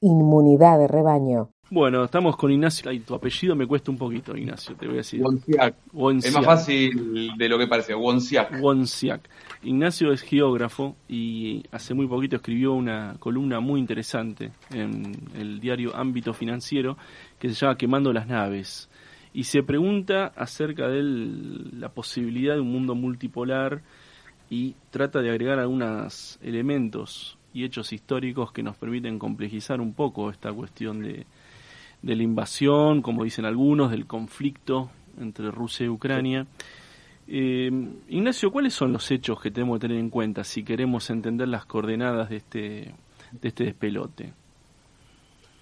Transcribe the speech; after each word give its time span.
Inmunidad 0.00 0.78
de 0.78 0.88
rebaño. 0.88 1.50
Bueno, 1.70 2.04
estamos 2.04 2.36
con 2.36 2.50
Ignacio. 2.50 2.90
Ay, 2.90 3.00
tu 3.00 3.14
apellido 3.14 3.54
me 3.54 3.66
cuesta 3.66 3.90
un 3.90 3.96
poquito, 3.96 4.36
Ignacio, 4.36 4.74
te 4.74 4.86
voy 4.86 4.96
a 4.96 4.98
decir. 4.98 5.22
Wonsiak. 5.22 5.74
Es 6.24 6.34
más 6.34 6.44
fácil 6.44 7.30
de 7.36 7.48
lo 7.48 7.58
que 7.58 7.66
parece, 7.66 7.94
Wonsiak. 7.94 8.60
Wonsiak. 8.60 9.28
Ignacio 9.62 10.12
es 10.12 10.20
geógrafo 10.20 10.96
y 11.08 11.62
hace 11.70 11.94
muy 11.94 12.06
poquito 12.08 12.36
escribió 12.36 12.74
una 12.74 13.14
columna 13.20 13.60
muy 13.60 13.80
interesante 13.80 14.50
en 14.70 15.16
el 15.34 15.60
diario 15.60 15.94
Ámbito 15.94 16.34
Financiero 16.34 16.98
que 17.38 17.48
se 17.48 17.54
llama 17.54 17.78
Quemando 17.78 18.12
las 18.12 18.26
naves. 18.26 18.90
Y 19.32 19.44
se 19.44 19.62
pregunta 19.62 20.32
acerca 20.36 20.88
de 20.88 21.02
la 21.02 21.88
posibilidad 21.88 22.54
de 22.54 22.60
un 22.60 22.70
mundo 22.70 22.94
multipolar 22.94 23.80
y 24.50 24.74
trata 24.90 25.20
de 25.22 25.30
agregar 25.30 25.58
algunos 25.58 26.38
elementos 26.42 27.38
y 27.54 27.64
hechos 27.64 27.92
históricos 27.92 28.52
que 28.52 28.62
nos 28.62 28.76
permiten 28.76 29.18
complejizar 29.18 29.80
un 29.80 29.94
poco 29.94 30.30
esta 30.30 30.52
cuestión 30.52 31.00
de, 31.00 31.26
de 32.02 32.16
la 32.16 32.22
invasión, 32.22 33.02
como 33.02 33.24
dicen 33.24 33.44
algunos, 33.44 33.90
del 33.90 34.06
conflicto 34.06 34.90
entre 35.20 35.50
Rusia 35.50 35.86
y 35.86 35.88
Ucrania. 35.88 36.46
Eh, 37.28 37.70
Ignacio, 38.08 38.50
¿cuáles 38.50 38.74
son 38.74 38.92
los 38.92 39.10
hechos 39.10 39.40
que 39.40 39.50
tenemos 39.50 39.78
que 39.78 39.88
tener 39.88 39.98
en 39.98 40.10
cuenta 40.10 40.44
si 40.44 40.64
queremos 40.64 41.08
entender 41.10 41.48
las 41.48 41.64
coordenadas 41.64 42.30
de 42.30 42.36
este, 42.36 42.58
de 43.30 43.48
este 43.48 43.64
despelote? 43.64 44.32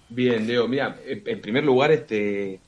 Bien, 0.09 0.45
Leo, 0.45 0.67
mira, 0.67 0.99
en 1.05 1.39
primer 1.39 1.63
lugar, 1.63 1.91
este, 1.91 2.59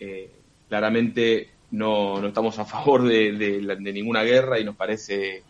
eh, 0.00 0.30
claramente 0.68 1.50
no, 1.70 2.20
no, 2.20 2.28
estamos 2.28 2.58
a 2.58 2.64
favor 2.64 3.06
de, 3.06 3.32
de, 3.32 3.92
ninguna 3.92 4.22
guerra 4.22 4.58
y 4.58 4.64
nos 4.64 4.74
parece, 4.74 5.42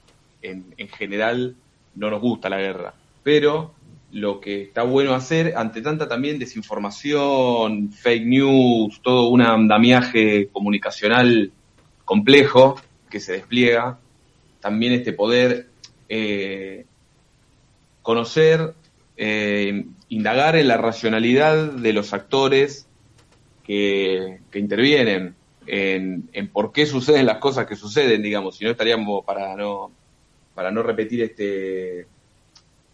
en, 0.42 0.74
en 0.76 0.88
general, 0.88 1.56
no 1.98 2.10
nos 2.10 2.20
gusta 2.20 2.48
la 2.48 2.58
guerra. 2.58 2.94
Pero 3.22 3.74
lo 4.12 4.40
que 4.40 4.62
está 4.62 4.84
bueno 4.84 5.14
hacer 5.14 5.54
ante 5.56 5.82
tanta 5.82 6.08
también 6.08 6.38
desinformación, 6.38 7.90
fake 7.92 8.26
news, 8.26 9.00
todo 9.02 9.28
un 9.28 9.42
andamiaje 9.42 10.48
comunicacional 10.48 11.52
complejo 12.04 12.80
que 13.10 13.20
se 13.20 13.32
despliega, 13.32 13.98
también 14.60 14.92
este 14.92 15.12
poder 15.12 15.68
eh, 16.08 16.86
conocer, 18.02 18.74
eh, 19.16 19.84
indagar 20.08 20.56
en 20.56 20.68
la 20.68 20.78
racionalidad 20.78 21.72
de 21.72 21.92
los 21.92 22.14
actores 22.14 22.86
que, 23.64 24.40
intervienen, 24.54 25.34
en, 25.66 26.30
en, 26.32 26.48
por 26.48 26.72
qué 26.72 26.86
suceden 26.86 27.26
las 27.26 27.36
cosas 27.36 27.66
que 27.66 27.76
suceden, 27.76 28.22
digamos, 28.22 28.56
si 28.56 28.64
no 28.64 28.70
estaríamos 28.70 29.22
para 29.26 29.54
no, 29.54 29.90
para 30.58 30.72
no 30.72 30.82
repetir 30.82 31.22
este 31.22 32.08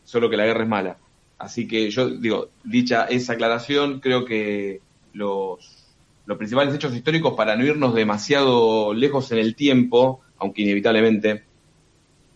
solo 0.05 0.29
que 0.29 0.37
la 0.37 0.45
guerra 0.45 0.65
es 0.65 0.69
mala. 0.69 0.99
Así 1.39 1.67
que 1.67 1.89
yo 1.91 2.11
digo, 2.11 2.51
dicha 2.63 3.07
esa 3.07 3.33
aclaración, 3.33 4.01
creo 4.01 4.27
que 4.27 4.83
los, 5.15 5.87
los 6.27 6.37
principales 6.37 6.75
hechos 6.75 6.95
históricos, 6.95 7.33
para 7.33 7.57
no 7.57 7.65
irnos 7.65 7.95
demasiado 7.95 8.93
lejos 8.93 9.33
en 9.33 9.39
el 9.39 9.57
tiempo, 9.57 10.21
aunque 10.37 10.61
inevitablemente 10.61 11.45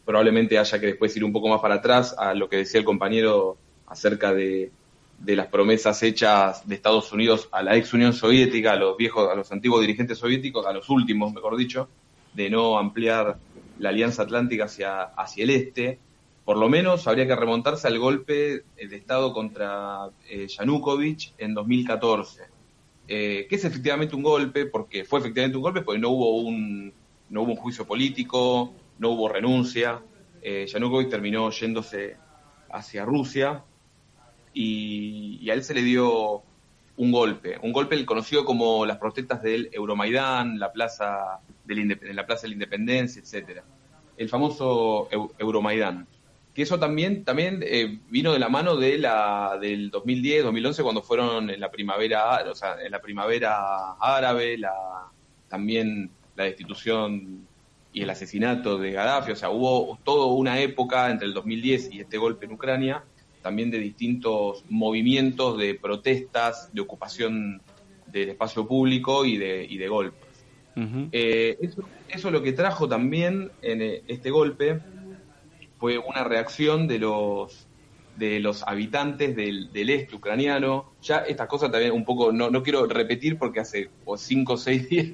probablemente 0.06 0.58
haya 0.58 0.80
que 0.80 0.86
después 0.86 1.14
ir 1.14 1.24
un 1.24 1.32
poco 1.34 1.48
más 1.48 1.60
para 1.60 1.74
atrás 1.74 2.16
a 2.16 2.32
lo 2.32 2.48
que 2.48 2.56
decía 2.56 2.80
el 2.80 2.86
compañero 2.86 3.58
acerca 3.86 4.32
de, 4.32 4.72
de 5.18 5.36
las 5.36 5.48
promesas 5.48 6.02
hechas 6.02 6.66
de 6.66 6.74
Estados 6.74 7.12
Unidos 7.12 7.50
a 7.52 7.62
la 7.62 7.76
ex 7.76 7.92
Unión 7.92 8.14
Soviética, 8.14 8.72
a 8.72 8.76
los 8.76 8.96
viejos, 8.96 9.30
a 9.30 9.34
los 9.34 9.52
antiguos 9.52 9.82
dirigentes 9.82 10.16
soviéticos, 10.16 10.64
a 10.64 10.72
los 10.72 10.88
últimos, 10.88 11.34
mejor 11.34 11.54
dicho, 11.58 11.86
de 12.32 12.48
no 12.48 12.78
ampliar 12.78 13.36
la 13.78 13.90
Alianza 13.90 14.22
Atlántica 14.22 14.64
hacia, 14.64 15.02
hacia 15.02 15.44
el 15.44 15.50
este, 15.50 15.98
por 16.48 16.56
lo 16.56 16.70
menos 16.70 17.06
habría 17.06 17.26
que 17.26 17.36
remontarse 17.36 17.88
al 17.88 17.98
golpe 17.98 18.62
de 18.76 18.96
Estado 18.96 19.34
contra 19.34 20.08
eh, 20.30 20.46
Yanukovych 20.48 21.34
en 21.36 21.52
2014, 21.52 22.44
eh, 23.06 23.46
que 23.50 23.54
es 23.54 23.64
efectivamente 23.66 24.16
un 24.16 24.22
golpe, 24.22 24.64
porque 24.64 25.04
fue 25.04 25.20
efectivamente 25.20 25.58
un 25.58 25.62
golpe, 25.62 25.82
porque 25.82 26.00
no 26.00 26.08
hubo 26.08 26.38
un, 26.38 26.90
no 27.28 27.42
hubo 27.42 27.52
un 27.52 27.58
juicio 27.58 27.86
político, 27.86 28.72
no 28.98 29.10
hubo 29.10 29.28
renuncia. 29.28 30.00
Eh, 30.40 30.66
Yanukovych 30.66 31.10
terminó 31.10 31.50
yéndose 31.50 32.16
hacia 32.70 33.04
Rusia 33.04 33.62
y, 34.54 35.50
a 35.50 35.52
él 35.52 35.62
se 35.62 35.74
le 35.74 35.82
dio 35.82 36.42
un 36.96 37.12
golpe, 37.12 37.58
un 37.62 37.72
golpe 37.72 38.04
conocido 38.06 38.46
como 38.46 38.86
las 38.86 38.96
protestas 38.96 39.42
del 39.42 39.68
Euromaidán, 39.70 40.58
la 40.58 40.72
plaza, 40.72 41.40
del, 41.68 42.16
la 42.16 42.26
plaza 42.26 42.42
de 42.42 42.48
la 42.48 42.54
Independencia, 42.54 43.22
etcétera, 43.22 43.62
el 44.16 44.28
famoso 44.28 45.08
Euromaidán 45.38 46.06
que 46.58 46.62
eso 46.62 46.80
también, 46.80 47.24
también 47.24 47.62
eh, 47.64 48.00
vino 48.10 48.32
de 48.32 48.40
la 48.40 48.48
mano 48.48 48.74
de 48.74 48.98
la, 48.98 49.56
del 49.60 49.92
2010, 49.92 50.42
2011, 50.42 50.82
cuando 50.82 51.02
fueron 51.02 51.50
en 51.50 51.60
la 51.60 51.70
primavera, 51.70 52.44
o 52.50 52.54
sea, 52.56 52.82
en 52.84 52.90
la 52.90 53.00
primavera 53.00 53.92
árabe, 54.00 54.58
la, 54.58 54.74
también 55.48 56.10
la 56.34 56.42
destitución 56.42 57.46
y 57.92 58.02
el 58.02 58.10
asesinato 58.10 58.76
de 58.76 58.90
Gaddafi, 58.90 59.30
o 59.30 59.36
sea, 59.36 59.50
hubo 59.50 60.00
toda 60.02 60.26
una 60.26 60.60
época 60.60 61.12
entre 61.12 61.28
el 61.28 61.34
2010 61.34 61.90
y 61.92 62.00
este 62.00 62.18
golpe 62.18 62.46
en 62.46 62.54
Ucrania, 62.54 63.04
también 63.40 63.70
de 63.70 63.78
distintos 63.78 64.64
movimientos 64.68 65.58
de 65.58 65.76
protestas, 65.76 66.74
de 66.74 66.80
ocupación 66.80 67.62
del 68.08 68.30
espacio 68.30 68.66
público 68.66 69.24
y 69.24 69.36
de, 69.36 69.64
y 69.64 69.78
de 69.78 69.86
golpes. 69.86 70.27
Eh, 71.12 71.58
eso, 71.60 71.82
eso 72.08 72.30
lo 72.30 72.42
que 72.42 72.52
trajo 72.52 72.88
también 72.88 73.50
en 73.62 73.82
eh, 73.82 74.02
este 74.06 74.30
golpe 74.30 74.80
fue 75.78 75.98
una 75.98 76.24
reacción 76.24 76.86
de 76.86 76.98
los 76.98 77.68
de 78.18 78.40
los 78.40 78.64
habitantes 78.66 79.36
del, 79.36 79.72
del 79.72 79.90
este 79.90 80.16
ucraniano. 80.16 80.92
Ya 81.02 81.18
estas 81.18 81.46
cosas 81.48 81.70
también 81.70 81.92
un 81.92 82.04
poco, 82.04 82.32
no, 82.32 82.50
no 82.50 82.62
quiero 82.62 82.86
repetir 82.86 83.38
porque 83.38 83.60
hace 83.60 83.90
cinco 84.16 84.54
o 84.54 84.56
seis 84.56 84.88
días 84.90 85.12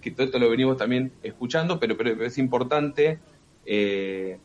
que, 0.00 0.10
todo 0.10 0.26
esto 0.26 0.38
lo 0.38 0.48
venimos 0.50 0.76
también 0.76 1.12
escuchando, 1.22 1.80
pero, 1.80 1.96
pero 1.96 2.24
es 2.24 2.38
importante 2.38 3.18
eh, 3.64 4.38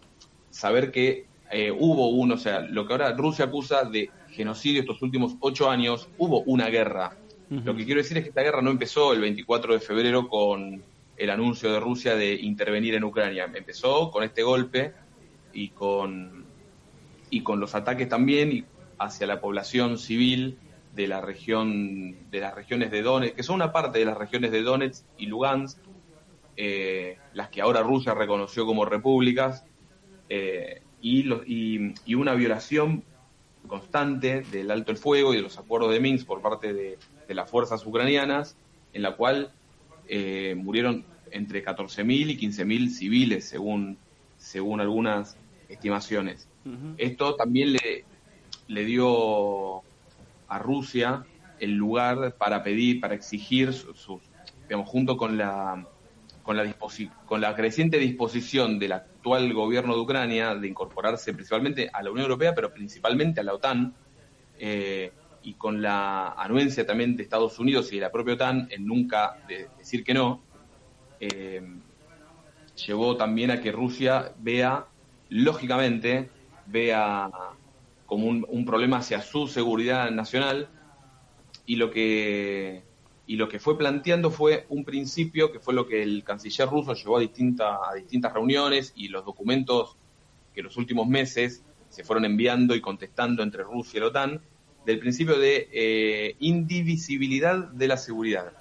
saber 0.50 0.92
que 0.92 1.26
eh, 1.52 1.72
hubo 1.72 2.10
uno, 2.10 2.36
o 2.36 2.38
sea, 2.38 2.62
lo 2.62 2.88
que 2.88 2.94
ahora 2.94 3.12
Rusia 3.14 3.46
acusa 3.46 3.84
de 3.84 4.10
genocidio 4.30 4.82
estos 4.82 5.02
últimos 5.02 5.36
ocho 5.42 5.70
años, 5.70 6.10
hubo 6.18 6.42
una 6.42 6.70
guerra. 6.70 7.18
Lo 7.52 7.76
que 7.76 7.84
quiero 7.84 8.00
decir 8.00 8.18
es 8.18 8.24
que 8.24 8.30
esta 8.30 8.44
guerra 8.44 8.62
no 8.62 8.72
empezó 8.72 9.12
el 9.12 9.20
24 9.20 9.74
de 9.74 9.82
febrero 9.82 10.30
con 10.30 10.82
el 11.18 11.30
anuncio 11.30 11.70
de 11.74 11.82
Rusia 11.82 12.16
de 12.16 12.34
intervenir 12.34 12.96
en 12.96 13.04
Ucrania. 13.04 13.52
Empezó 13.54 14.10
con 14.10 14.24
este 14.24 14.42
golpe 14.42 14.94
y 15.52 15.68
con, 15.70 16.46
y 17.30 17.44
con 17.44 17.60
los 17.60 17.76
ataques 17.76 18.08
también 18.08 18.66
hacia 18.98 19.28
la 19.28 19.42
población 19.42 19.98
civil 19.98 20.60
de 20.96 21.08
la 21.10 21.20
región 21.20 22.30
de 22.32 22.40
las 22.40 22.56
regiones 22.56 22.90
de 22.90 23.02
Donetsk, 23.02 23.36
que 23.36 23.44
son 23.44 23.56
una 23.56 23.74
parte 23.74 24.00
de 24.00 24.06
las 24.06 24.18
regiones 24.18 24.54
de 24.54 24.62
Donetsk 24.62 25.04
y 25.18 25.26
Lugansk, 25.26 25.78
eh, 26.56 27.18
las 27.34 27.50
que 27.50 27.62
ahora 27.62 27.84
Rusia 27.84 28.14
reconoció 28.14 28.66
como 28.66 28.86
repúblicas, 28.86 29.66
eh, 30.30 30.84
y, 31.02 31.26
y, 32.06 32.16
una 32.16 32.34
violación 32.34 33.04
constante 33.68 34.42
del 34.52 34.72
alto 34.72 34.92
el 34.92 34.98
fuego 34.98 35.34
y 35.34 35.38
de 35.38 35.44
los 35.44 35.58
acuerdos 35.58 35.92
de 35.92 36.00
Minsk 36.00 36.26
por 36.26 36.42
parte 36.42 36.74
de, 36.74 36.98
las 37.34 37.50
fuerzas 37.50 37.86
ucranianas, 37.86 38.56
en 38.94 39.02
la 39.02 39.16
cual 39.16 39.52
eh, 40.08 40.56
murieron 40.58 41.06
entre 41.32 41.64
14.000 41.64 42.32
y 42.32 42.38
15.000 42.38 42.90
civiles, 42.90 43.46
según, 43.46 43.98
según 44.38 44.82
algunas 44.82 45.38
estimaciones. 45.70 46.48
Esto 46.98 47.36
también 47.36 47.74
le, 47.74 48.06
le 48.68 48.86
dio 48.86 49.80
a 50.48 50.60
Rusia 50.60 51.26
el 51.60 51.76
lugar 51.76 52.36
para 52.38 52.62
pedir, 52.62 53.00
para 53.00 53.16
exigir 53.16 53.74
sus, 53.74 54.22
digamos, 54.68 54.90
junto 54.90 55.18
con 55.18 55.38
la 55.38 55.88
con 56.44 56.58
la, 56.58 56.76
con 57.26 57.42
la 57.42 57.56
creciente 57.56 57.98
disposición 57.98 58.80
del 58.80 58.94
actual 58.94 59.54
gobierno 59.54 59.94
de 59.94 60.02
Ucrania 60.02 60.56
de 60.56 60.68
incorporarse 60.68 61.34
principalmente 61.34 61.90
a 61.94 62.02
la 62.02 62.12
Unión 62.12 62.26
Europea, 62.26 62.56
pero 62.56 62.74
principalmente 62.74 63.42
a 63.42 63.44
la 63.44 63.54
OTAN, 63.54 63.94
eh, 64.58 65.12
y 65.44 65.54
con 65.56 65.82
la 65.82 66.34
anuencia 66.34 66.86
también 66.86 67.16
de 67.16 67.24
Estados 67.24 67.60
Unidos 67.60 67.92
y 67.92 67.96
de 67.96 68.02
la 68.02 68.12
propia 68.12 68.36
OTAN 68.36 68.68
en 68.70 68.86
nunca 68.86 69.38
decir 69.78 70.04
que 70.04 70.14
no, 70.14 70.42
eh, 71.20 71.62
llevó 72.86 73.18
también 73.18 73.52
a 73.52 73.62
que 73.62 73.72
Rusia 73.72 74.34
vea 74.40 74.86
lógicamente 75.30 76.30
vea 76.68 77.30
como 78.06 78.28
un, 78.28 78.66
problema 78.66 78.98
hacia 78.98 79.22
su 79.22 79.48
seguridad 79.48 80.12
nacional. 80.12 80.70
Y 81.66 81.76
lo 81.78 81.92
que 81.92 82.84
y 83.28 83.36
lo 83.38 83.48
que 83.48 83.60
fue 83.60 83.78
planteando 83.78 84.30
fue 84.32 84.66
un 84.70 84.84
principio 84.84 85.52
que 85.52 85.60
fue 85.60 85.74
lo 85.74 85.88
que 85.88 86.04
el 86.04 86.24
canciller 86.24 86.68
ruso 86.68 86.94
llevó 86.94 87.18
a 87.18 87.22
distintas 87.22 87.78
a 87.90 87.94
distintas 87.94 88.34
reuniones 88.34 88.92
y 88.96 89.08
los 89.08 89.24
documentos 89.24 89.96
que 90.54 90.62
los 90.62 90.76
últimos 90.76 91.08
meses 91.08 91.64
se 91.88 92.04
fueron 92.04 92.26
enviando 92.26 92.76
y 92.76 92.82
contestando 92.82 93.44
entre 93.44 93.64
Rusia 93.64 93.98
y 93.98 94.02
la 94.02 94.08
OTAN 94.08 94.42
del 94.86 95.00
principio 95.00 95.38
de 95.38 95.70
eh, 95.72 96.36
indivisibilidad 96.40 97.70
de 97.70 97.88
la 97.88 97.98
seguridad. 97.98 98.52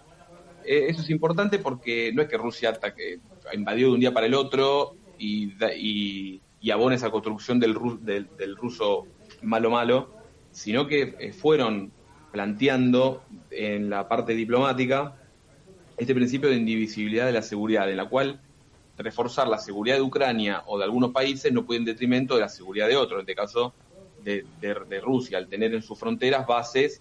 Eh, 0.65 0.87
eso 0.89 1.01
es 1.03 1.11
importante 1.11 1.59
porque 1.59 2.13
no 2.13 2.23
es 2.23 2.29
que 2.29 2.37
Rusia 2.37 2.71
ataque, 2.71 3.21
invadió 3.53 3.89
de 3.89 3.95
un 3.95 4.01
día 4.01 4.13
para 4.13 4.27
el 4.27 4.35
otro 4.35 4.97
y, 5.19 5.53
y 5.77 6.41
y 6.61 6.71
abona 6.71 6.95
esa 6.95 7.11
construcción 7.11 7.59
del, 7.59 7.75
del, 8.03 8.57
ruso 8.57 9.07
malo 9.43 9.71
malo, 9.71 10.11
sino 10.51 10.87
que 10.87 11.15
eh, 11.19 11.33
fueron 11.33 11.93
planteando 12.33 13.25
en 13.51 13.91
la 13.91 14.09
parte 14.09 14.35
diplomática 14.35 15.17
este 15.97 16.15
principio 16.15 16.51
de 16.51 16.57
indivisibilidad 16.57 17.27
de 17.27 17.33
la 17.33 17.43
seguridad, 17.43 17.91
en 17.91 17.97
la 17.97 18.09
cual 18.09 18.41
reforzar 18.99 19.49
la 19.49 19.59
seguridad 19.59 19.97
de 19.97 20.03
Ucrania 20.03 20.63
o 20.67 20.79
de 20.79 20.85
algunos 20.85 21.13
países 21.13 21.53
no 21.53 21.65
puede 21.65 21.81
en 21.81 21.87
detrimento 21.87 22.35
de 22.35 22.43
la 22.43 22.49
seguridad 22.49 22.87
de 22.87 22.97
otros, 22.97 23.19
en 23.19 23.21
este 23.21 23.35
caso 23.35 23.75
de, 24.25 25.01
Rusia, 25.01 25.39
al 25.39 25.49
tener 25.49 25.75
en 25.75 25.83
sus 25.83 25.99
fronteras 25.99 26.47
bases, 26.47 27.01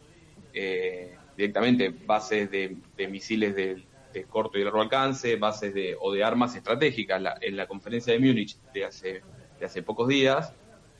eh, 0.53 1.15
directamente 1.35 1.93
bases 2.05 2.49
de, 2.51 2.77
misiles 3.09 3.55
de, 3.55 3.83
corto 4.29 4.57
y 4.57 4.63
largo 4.63 4.81
alcance, 4.81 5.35
bases 5.35 5.73
de, 5.73 5.95
o 5.99 6.11
de 6.11 6.23
armas 6.23 6.55
estratégicas. 6.55 7.21
en 7.41 7.55
la 7.55 7.67
conferencia 7.67 8.13
de 8.13 8.19
Múnich 8.19 8.57
de 8.73 8.85
hace, 8.85 9.21
de 9.59 9.65
hace 9.65 9.83
pocos 9.83 10.07
días, 10.07 10.53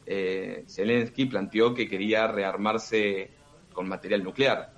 eh, 0.06 0.63
Zelensky 0.68 1.25
planteó 1.25 1.74
que 1.74 1.88
quería 1.88 2.27
rearmarse 2.27 3.30
con 3.74 3.88
material 3.88 4.24
nuclear. 4.24 4.72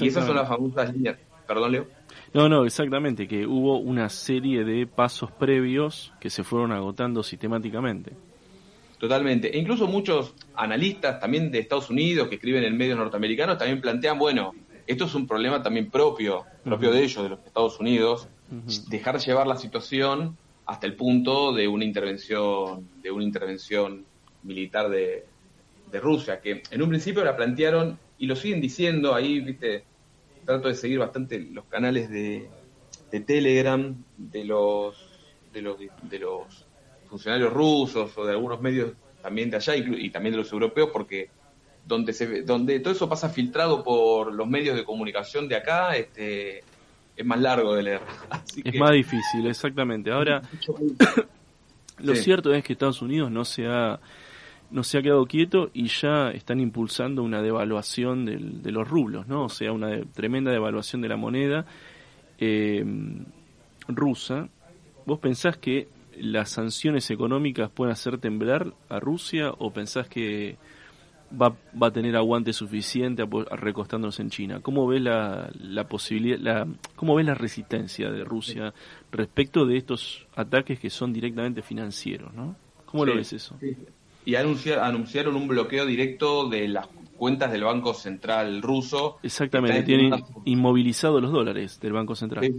Y 0.00 0.08
esas 0.08 0.24
son 0.24 0.36
las 0.36 0.48
famosas 0.48 0.92
líneas. 0.92 1.18
Perdón, 1.46 1.72
Leo. 1.72 1.86
No, 2.32 2.48
no, 2.48 2.64
exactamente, 2.64 3.26
que 3.26 3.46
hubo 3.46 3.78
una 3.78 4.08
serie 4.08 4.64
de 4.64 4.86
pasos 4.86 5.30
previos 5.32 6.12
que 6.20 6.30
se 6.30 6.44
fueron 6.44 6.72
agotando 6.72 7.22
sistemáticamente. 7.22 8.12
Totalmente. 9.02 9.52
E 9.52 9.58
incluso 9.58 9.88
muchos 9.88 10.32
analistas 10.54 11.18
también 11.18 11.50
de 11.50 11.58
Estados 11.58 11.90
Unidos 11.90 12.28
que 12.28 12.36
escriben 12.36 12.62
en 12.62 12.76
medios 12.76 12.96
norteamericanos 12.96 13.58
también 13.58 13.80
plantean, 13.80 14.16
bueno, 14.16 14.54
esto 14.86 15.06
es 15.06 15.14
un 15.16 15.26
problema 15.26 15.60
también 15.60 15.90
propio, 15.90 16.44
propio 16.62 16.92
de 16.92 17.02
ellos, 17.02 17.24
de 17.24 17.30
los 17.30 17.40
Estados 17.44 17.80
Unidos, 17.80 18.28
dejar 18.88 19.18
llevar 19.18 19.48
la 19.48 19.56
situación 19.56 20.36
hasta 20.66 20.86
el 20.86 20.94
punto 20.94 21.52
de 21.52 21.66
una 21.66 21.84
intervención, 21.84 22.88
de 23.02 23.10
una 23.10 23.24
intervención 23.24 24.04
militar 24.44 24.88
de, 24.88 25.26
de 25.90 25.98
Rusia, 25.98 26.40
que 26.40 26.62
en 26.70 26.80
un 26.80 26.88
principio 26.88 27.24
la 27.24 27.34
plantearon 27.34 27.98
y 28.18 28.26
lo 28.26 28.36
siguen 28.36 28.60
diciendo 28.60 29.16
ahí, 29.16 29.40
viste, 29.40 29.82
trato 30.44 30.68
de 30.68 30.76
seguir 30.76 31.00
bastante 31.00 31.40
los 31.40 31.64
canales 31.64 32.08
de, 32.08 32.48
Telegram 33.26 33.96
de 34.16 34.44
los, 34.44 34.96
de 35.52 35.60
los 35.60 35.76
de 35.80 36.18
los 36.20 36.66
funcionarios 37.12 37.52
rusos 37.52 38.16
o 38.16 38.24
de 38.24 38.32
algunos 38.32 38.58
medios 38.62 38.92
también 39.20 39.50
de 39.50 39.56
allá 39.58 39.76
y, 39.76 40.08
también 40.08 40.32
de 40.32 40.38
los 40.38 40.50
europeos 40.50 40.88
porque 40.90 41.28
donde 41.86 42.14
se 42.14 42.40
donde 42.40 42.80
todo 42.80 42.94
eso 42.94 43.06
pasa 43.06 43.28
filtrado 43.28 43.84
por 43.84 44.32
los 44.32 44.48
medios 44.48 44.74
de 44.76 44.82
comunicación 44.82 45.46
de 45.46 45.56
acá 45.56 45.94
este 45.94 46.64
es 47.14 47.26
más 47.26 47.38
largo 47.38 47.74
de 47.74 47.82
leer 47.82 48.00
es 48.64 48.80
más 48.80 48.92
difícil 48.92 49.46
exactamente 49.46 50.10
ahora 50.10 50.40
lo 51.98 52.14
cierto 52.14 52.54
es 52.54 52.64
que 52.64 52.72
Estados 52.72 53.02
Unidos 53.02 53.30
no 53.30 53.44
se 53.44 53.66
ha 53.66 54.00
no 54.70 54.82
se 54.82 54.96
ha 54.96 55.02
quedado 55.02 55.26
quieto 55.26 55.68
y 55.74 55.88
ya 55.88 56.30
están 56.30 56.60
impulsando 56.60 57.22
una 57.22 57.42
devaluación 57.42 58.24
de 58.24 58.72
los 58.72 58.88
rublos, 58.88 59.28
¿no? 59.28 59.44
O 59.44 59.48
sea, 59.50 59.70
una 59.70 60.00
tremenda 60.14 60.50
devaluación 60.50 61.02
de 61.02 61.08
la 61.08 61.18
moneda 61.18 61.66
eh, 62.38 62.82
rusa. 63.86 64.48
¿Vos 65.04 65.18
pensás 65.18 65.58
que 65.58 65.88
las 66.18 66.50
sanciones 66.50 67.10
económicas 67.10 67.70
pueden 67.70 67.92
hacer 67.92 68.18
temblar 68.18 68.72
a 68.88 69.00
Rusia 69.00 69.50
o 69.58 69.72
pensás 69.72 70.08
que 70.08 70.56
va, 71.40 71.56
va 71.80 71.88
a 71.88 71.90
tener 71.92 72.16
aguante 72.16 72.52
suficiente 72.52 73.24
recostándose 73.50 74.22
en 74.22 74.30
China? 74.30 74.60
¿Cómo 74.60 74.86
ves 74.86 75.02
la, 75.02 75.50
la 75.60 75.88
posibilidad, 75.88 76.38
la, 76.38 76.68
cómo 76.96 77.14
ves 77.14 77.26
la 77.26 77.34
resistencia 77.34 78.10
de 78.10 78.24
Rusia 78.24 78.74
respecto 79.10 79.66
de 79.66 79.76
estos 79.76 80.26
ataques 80.34 80.78
que 80.78 80.90
son 80.90 81.12
directamente 81.12 81.62
financieros, 81.62 82.32
¿no? 82.34 82.56
¿Cómo 82.86 83.06
lo 83.06 83.16
ves 83.16 83.32
eso? 83.32 83.56
y 84.24 84.34
anunciaron 84.36 85.36
un 85.36 85.48
bloqueo 85.48 85.84
directo 85.84 86.48
de 86.48 86.68
las 86.68 86.86
cuentas 87.16 87.50
del 87.52 87.64
Banco 87.64 87.94
Central 87.94 88.62
ruso. 88.62 89.18
Exactamente, 89.22 89.82
tienen 89.82 90.12
inmovilizados 90.44 91.20
los 91.20 91.32
dólares 91.32 91.80
del 91.80 91.92
Banco 91.92 92.14
Central. 92.14 92.52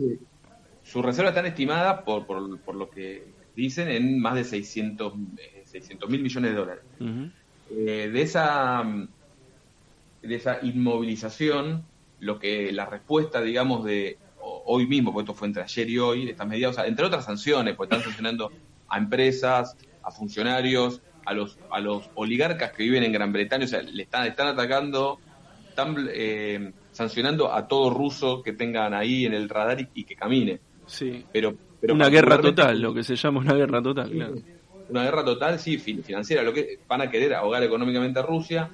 Su 0.83 1.01
reserva 1.01 1.29
están 1.29 1.45
estimadas, 1.45 2.01
por, 2.03 2.25
por, 2.25 2.75
lo 2.75 2.89
que 2.89 3.23
dicen, 3.55 3.89
en 3.89 4.19
más 4.19 4.35
de 4.35 4.43
600 4.43 5.13
eh, 5.37 5.97
mil 6.09 6.21
millones 6.21 6.51
de 6.51 6.57
dólares. 6.57 6.83
Eh, 7.69 8.09
de 8.11 8.21
esa 8.21 8.83
de 10.21 10.35
esa 10.35 10.59
inmovilización, 10.63 11.83
lo 12.19 12.39
que 12.39 12.71
la 12.71 12.85
respuesta, 12.85 13.41
digamos, 13.41 13.83
de 13.83 14.17
hoy 14.39 14.87
mismo, 14.87 15.11
porque 15.11 15.23
esto 15.23 15.33
fue 15.33 15.47
entre 15.47 15.63
ayer 15.63 15.89
y 15.89 15.99
hoy, 15.99 16.29
estas 16.29 16.47
medidas, 16.47 16.77
entre 16.85 17.05
otras 17.05 17.25
sanciones, 17.25 17.75
pues 17.75 17.87
están 17.89 18.03
sancionando 18.03 18.51
a 18.87 18.97
empresas, 18.97 19.75
a 20.01 20.11
funcionarios, 20.11 21.01
a 21.25 21.33
los, 21.33 21.57
a 21.71 21.79
los 21.79 22.09
oligarcas 22.15 22.71
que 22.71 22.83
viven 22.83 23.03
en 23.03 23.11
Gran 23.11 23.31
Bretaña, 23.31 23.65
o 23.65 23.67
sea, 23.67 23.81
le 23.81 24.03
están, 24.03 24.27
están 24.27 24.47
atacando, 24.47 25.19
están 25.69 26.07
eh, 26.11 26.71
sancionando 26.91 27.53
a 27.53 27.67
todo 27.67 27.89
ruso 27.89 28.41
que 28.41 28.53
tengan 28.53 28.93
ahí 28.93 29.25
en 29.25 29.33
el 29.33 29.49
radar 29.49 29.89
y, 29.93 30.03
que 30.03 30.15
camine. 30.15 30.59
Sí. 30.85 31.25
Pero, 31.31 31.55
pero 31.83 31.95
una 31.95 32.07
guerra 32.07 32.39
total, 32.39 32.79
lo 32.81 32.93
que 32.93 33.03
se 33.03 33.17
llama 33.17 33.41
una 33.41 33.55
guerra 33.55 33.83
total, 33.83 34.09
Una 34.87 35.03
guerra 35.03 35.25
total, 35.25 35.59
sí, 35.59 35.77
financiera, 35.77 36.41
lo 36.41 36.53
que 36.53 36.79
van 36.87 37.01
a 37.01 37.11
querer 37.11 37.33
ahogar 37.33 37.61
económicamente 37.61 38.19
a 38.19 38.21
Rusia. 38.21 38.71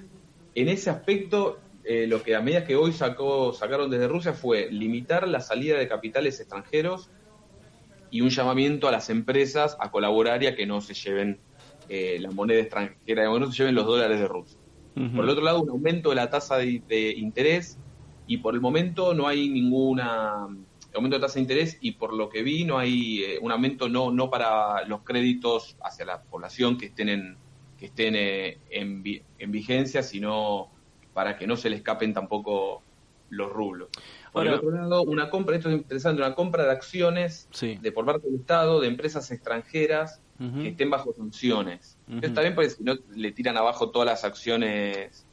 En 0.54 0.70
ese 0.70 0.92
aspecto, 0.92 1.58
eh, 1.84 2.06
lo 2.06 2.22
que 2.22 2.36
a 2.36 2.42
medida 2.42 2.66
que 2.66 2.76
hoy 2.76 2.94
sacó, 2.94 3.52
sacaron 3.52 3.90
desde 3.90 4.08
Rusia 4.08 4.34
fue 4.34 4.70
limitar 4.72 5.28
la 5.28 5.40
salida 5.40 5.80
de 5.80 5.88
capitales 5.88 6.40
extranjeros 6.40 7.10
y 8.12 8.22
un 8.22 8.30
llamamiento 8.30 8.88
a 8.88 8.92
las 8.92 9.10
empresas 9.10 9.76
a 9.80 9.90
colaborar 9.90 10.44
y 10.44 10.46
a 10.46 10.56
que 10.56 10.68
no 10.68 10.80
se 10.80 10.94
lleven 10.94 11.40
eh, 11.90 12.20
la 12.20 12.30
moneda 12.30 12.60
extranjera, 12.60 13.24
que 13.24 13.40
no 13.40 13.52
se 13.52 13.58
lleven 13.58 13.74
los 13.74 13.88
dólares 13.88 14.20
de 14.20 14.28
Rusia. 14.28 14.60
Por 14.94 15.24
el 15.24 15.32
otro 15.32 15.44
lado, 15.44 15.64
un 15.64 15.70
aumento 15.72 16.10
de 16.10 16.16
la 16.16 16.30
tasa 16.30 16.58
de, 16.58 17.14
interés 17.18 17.80
y 18.28 18.38
por 18.38 18.54
el 18.54 18.62
momento 18.62 19.16
no 19.16 19.28
hay 19.28 19.50
ninguna 19.50 20.48
aumento 20.96 21.18
de 21.18 21.22
tasa 21.22 21.36
de 21.36 21.42
interés 21.42 21.78
y 21.82 21.94
por 21.94 22.14
lo 22.14 22.30
que 22.30 22.44
vi 22.44 22.66
no 22.66 22.78
hay 22.78 23.24
eh, 23.24 23.40
un 23.42 23.52
aumento 23.52 23.90
no 23.90 24.12
no 24.12 24.30
para 24.30 24.86
los 24.86 25.02
créditos 25.02 25.78
hacia 25.82 26.06
la 26.06 26.22
población 26.24 26.78
que 26.78 26.88
estén 26.88 27.10
en 27.10 27.38
que 27.78 27.88
estén 27.88 28.16
eh, 28.16 28.58
en, 28.70 29.04
en, 29.38 29.52
vigencia 29.52 30.04
sino 30.04 30.70
para 31.14 31.38
que 31.38 31.48
no 31.48 31.56
se 31.58 31.70
le 31.70 31.78
escapen 31.78 32.14
tampoco 32.14 32.82
los 33.30 33.52
rublos. 33.52 33.90
Por 34.34 34.48
el 34.48 34.54
otro 34.54 34.72
lado 34.72 35.04
una 35.04 35.30
compra 35.30 35.56
esto 35.56 35.70
es 35.70 35.76
interesante 35.76 36.22
una 36.22 36.36
compra 36.36 36.64
de 36.64 36.72
acciones 36.72 37.48
de 37.60 37.92
por 37.92 38.06
parte 38.06 38.28
del 38.28 38.40
Estado 38.40 38.80
de 38.80 38.88
empresas 38.88 39.30
extranjeras 39.32 40.22
que 40.38 40.70
estén 40.70 40.90
bajo 40.90 41.14
sanciones. 41.14 41.98
está 42.22 42.42
bien 42.42 42.56
porque 42.56 42.70
si 42.70 42.84
no 42.84 42.96
le 43.14 43.32
tiran 43.32 43.58
abajo 43.58 43.92
todas 43.92 44.08
las 44.08 44.24
acciones 44.24 45.28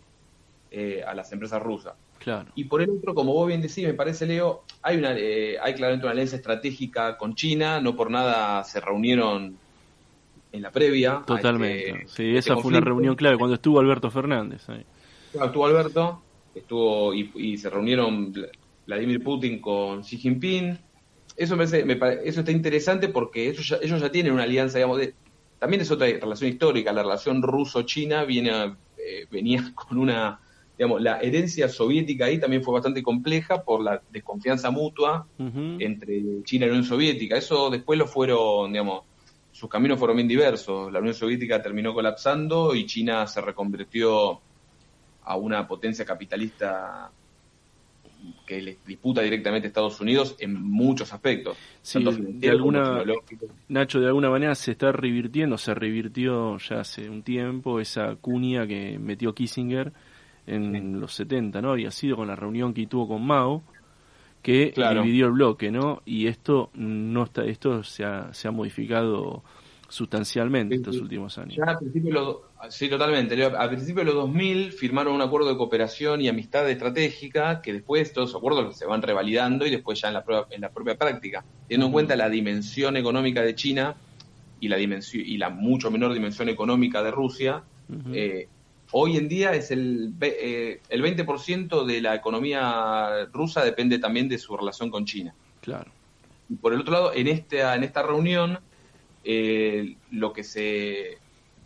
eh, 0.70 1.02
a 1.06 1.14
las 1.14 1.32
empresas 1.32 1.62
rusas. 1.62 1.94
Claro. 2.18 2.50
Y 2.54 2.64
por 2.64 2.82
el 2.82 2.90
otro, 2.90 3.14
como 3.14 3.32
vos 3.32 3.48
bien 3.48 3.60
decís, 3.60 3.84
me 3.84 3.94
parece, 3.94 4.26
Leo, 4.26 4.64
hay, 4.82 4.96
una, 4.96 5.12
eh, 5.16 5.56
hay 5.62 5.74
claramente 5.74 6.06
una 6.06 6.12
alianza 6.12 6.36
estratégica 6.36 7.16
con 7.16 7.34
China, 7.34 7.80
no 7.80 7.94
por 7.94 8.10
nada 8.10 8.64
se 8.64 8.80
reunieron 8.80 9.56
en 10.52 10.62
la 10.62 10.70
previa. 10.70 11.22
Totalmente. 11.26 11.90
Este, 11.90 12.08
sí, 12.08 12.36
este 12.36 12.52
esa 12.52 12.56
fue 12.56 12.70
una 12.70 12.80
reunión 12.80 13.14
clave 13.14 13.38
cuando 13.38 13.54
estuvo 13.54 13.78
Alberto 13.78 14.10
Fernández. 14.10 14.68
Ahí. 14.68 14.84
Estuvo 15.32 15.66
Alberto, 15.66 16.22
estuvo 16.54 17.12
y, 17.14 17.58
se 17.58 17.68
reunieron 17.68 18.32
Vladimir 18.86 19.22
Putin 19.22 19.60
con 19.60 20.02
Xi 20.02 20.16
Jinping, 20.16 20.78
eso 21.36 21.56
me, 21.56 21.64
eso 21.64 22.40
está 22.40 22.50
interesante 22.50 23.08
porque 23.08 23.50
ellos 23.50 23.68
ya, 23.68 23.76
ellos 23.82 24.00
ya 24.00 24.10
tienen 24.10 24.32
una 24.32 24.44
alianza, 24.44 24.78
digamos, 24.78 24.98
de, 24.98 25.14
también 25.58 25.82
es 25.82 25.90
otra 25.90 26.06
relación 26.06 26.50
histórica, 26.50 26.92
la 26.92 27.02
relación 27.02 27.42
ruso-china 27.42 28.24
viene, 28.24 28.76
eh, 28.96 29.26
venía 29.30 29.72
con 29.74 29.98
una, 29.98 30.40
digamos, 30.76 31.00
la 31.00 31.20
herencia 31.20 31.68
soviética 31.68 32.26
ahí 32.26 32.38
también 32.38 32.62
fue 32.62 32.74
bastante 32.74 33.02
compleja 33.02 33.62
por 33.62 33.82
la 33.82 34.00
desconfianza 34.10 34.70
mutua 34.70 35.26
entre 35.38 36.42
China 36.44 36.66
y 36.66 36.68
la 36.68 36.74
Unión 36.74 36.84
Soviética. 36.84 37.36
Eso 37.36 37.70
después 37.70 37.98
lo 37.98 38.06
fueron, 38.06 38.72
digamos, 38.72 39.04
sus 39.52 39.70
caminos 39.70 39.98
fueron 39.98 40.16
bien 40.16 40.28
diversos. 40.28 40.92
La 40.92 40.98
Unión 40.98 41.14
Soviética 41.14 41.62
terminó 41.62 41.94
colapsando 41.94 42.74
y 42.74 42.84
China 42.84 43.26
se 43.26 43.40
reconvirtió 43.40 44.40
a 45.24 45.36
una 45.36 45.66
potencia 45.66 46.04
capitalista 46.04 47.10
que 48.46 48.60
le 48.60 48.76
disputa 48.86 49.22
directamente 49.22 49.66
a 49.66 49.68
Estados 49.68 50.00
Unidos 50.00 50.36
en 50.38 50.60
muchos 50.62 51.12
aspectos. 51.12 51.56
de 51.94 52.50
alguna, 52.50 53.02
Nacho, 53.68 54.00
de 54.00 54.06
alguna 54.06 54.30
manera 54.30 54.54
se 54.54 54.72
está 54.72 54.92
revirtiendo, 54.92 55.56
se 55.56 55.74
revirtió 55.74 56.58
ya 56.58 56.80
hace 56.80 57.08
un 57.08 57.22
tiempo 57.22 57.80
esa 57.80 58.16
cuña 58.16 58.66
que 58.66 58.98
metió 58.98 59.34
Kissinger 59.34 59.92
en 60.46 61.00
los 61.00 61.14
70, 61.14 61.60
¿no? 61.60 61.72
Había 61.72 61.90
sido 61.90 62.16
con 62.16 62.28
la 62.28 62.36
reunión 62.36 62.72
que 62.72 62.86
tuvo 62.86 63.08
con 63.08 63.26
Mao, 63.26 63.62
que 64.42 64.72
dividió 64.76 65.26
el 65.26 65.32
bloque, 65.32 65.70
¿no? 65.70 66.02
Y 66.04 66.28
esto 66.28 66.70
no 66.74 67.24
está, 67.24 67.44
esto 67.44 67.82
se 67.82 68.04
ha, 68.04 68.32
se 68.32 68.46
ha 68.46 68.50
modificado 68.52 69.42
sustancialmente 69.88 70.76
estos 70.76 70.96
últimos 70.96 71.38
años. 71.38 71.56
Ya 71.56 71.78
principio 71.78 72.42
sí, 72.68 72.88
totalmente. 72.88 73.42
Al 73.44 73.68
principio 73.68 74.00
de 74.00 74.06
los 74.06 74.14
2000 74.14 74.72
firmaron 74.72 75.14
un 75.14 75.22
acuerdo 75.22 75.48
de 75.48 75.56
cooperación 75.56 76.20
y 76.20 76.28
amistad 76.28 76.68
estratégica 76.68 77.62
que 77.62 77.72
después 77.72 78.12
todos 78.12 78.32
los 78.32 78.36
acuerdos 78.36 78.76
se 78.76 78.86
van 78.86 79.02
revalidando 79.02 79.66
y 79.66 79.70
después 79.70 80.00
ya 80.00 80.08
en 80.08 80.14
la, 80.14 80.24
en 80.50 80.60
la 80.60 80.70
propia 80.70 80.96
práctica. 80.96 81.44
Teniendo 81.68 81.86
en 81.86 81.92
cuenta 81.92 82.16
la 82.16 82.28
dimensión 82.28 82.96
económica 82.96 83.42
de 83.42 83.54
China 83.54 83.94
y 84.60 84.68
la, 84.68 84.76
dimensión, 84.76 85.22
y 85.26 85.38
la 85.38 85.50
mucho 85.50 85.90
menor 85.90 86.12
dimensión 86.14 86.48
económica 86.48 87.02
de 87.02 87.10
Rusia, 87.10 87.62
eh, 88.12 88.48
hoy 88.92 89.16
en 89.16 89.28
día 89.28 89.52
es 89.54 89.70
el, 89.70 90.14
eh, 90.20 90.80
el 90.88 91.02
20% 91.02 91.84
de 91.84 92.00
la 92.00 92.14
economía 92.14 93.26
rusa 93.32 93.64
depende 93.64 93.98
también 93.98 94.28
de 94.28 94.38
su 94.38 94.56
relación 94.56 94.90
con 94.90 95.04
China. 95.04 95.34
Claro. 95.60 95.90
Y 96.48 96.54
por 96.56 96.72
el 96.72 96.80
otro 96.80 96.92
lado, 96.92 97.12
en 97.14 97.26
esta, 97.28 97.74
en 97.74 97.84
esta 97.84 98.02
reunión, 98.02 98.60
eh, 99.24 99.96
lo 100.10 100.32
que 100.32 100.44
se 100.44 101.18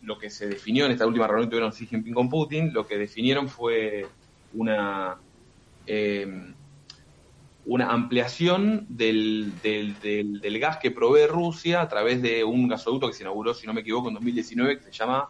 lo 0.03 0.19
que 0.19 0.31
se 0.31 0.49
definió 0.49 0.87
en 0.87 0.93
esta 0.93 1.07
última 1.07 1.27
reunión 1.27 1.49
que 1.49 1.51
tuvieron 1.51 1.73
Xi 1.73 1.87
Jinping 1.87 2.15
con 2.15 2.31
Putin, 2.31 2.73
lo 2.73 2.87
que 2.87 2.97
definieron 2.97 3.51
fue 3.51 4.07
una 4.55 5.19
eh, 5.87 6.55
una 7.67 7.91
ampliación 7.91 8.87
del, 8.89 9.53
del, 9.63 10.01
del, 10.01 10.59
gas 10.59 10.79
que 10.79 10.91
provee 10.91 11.27
Rusia 11.27 11.83
a 11.83 11.89
través 11.89 12.23
de 12.23 12.43
un 12.43 12.67
gasoducto 12.69 13.07
que 13.07 13.13
se 13.13 13.23
inauguró, 13.23 13.55
si 13.55 13.67
no 13.67 13.75
me 13.75 13.83
equivoco, 13.83 14.09
en 14.09 14.15
2019, 14.15 14.79
que 14.79 14.85
se 14.85 14.93
llama, 14.93 15.29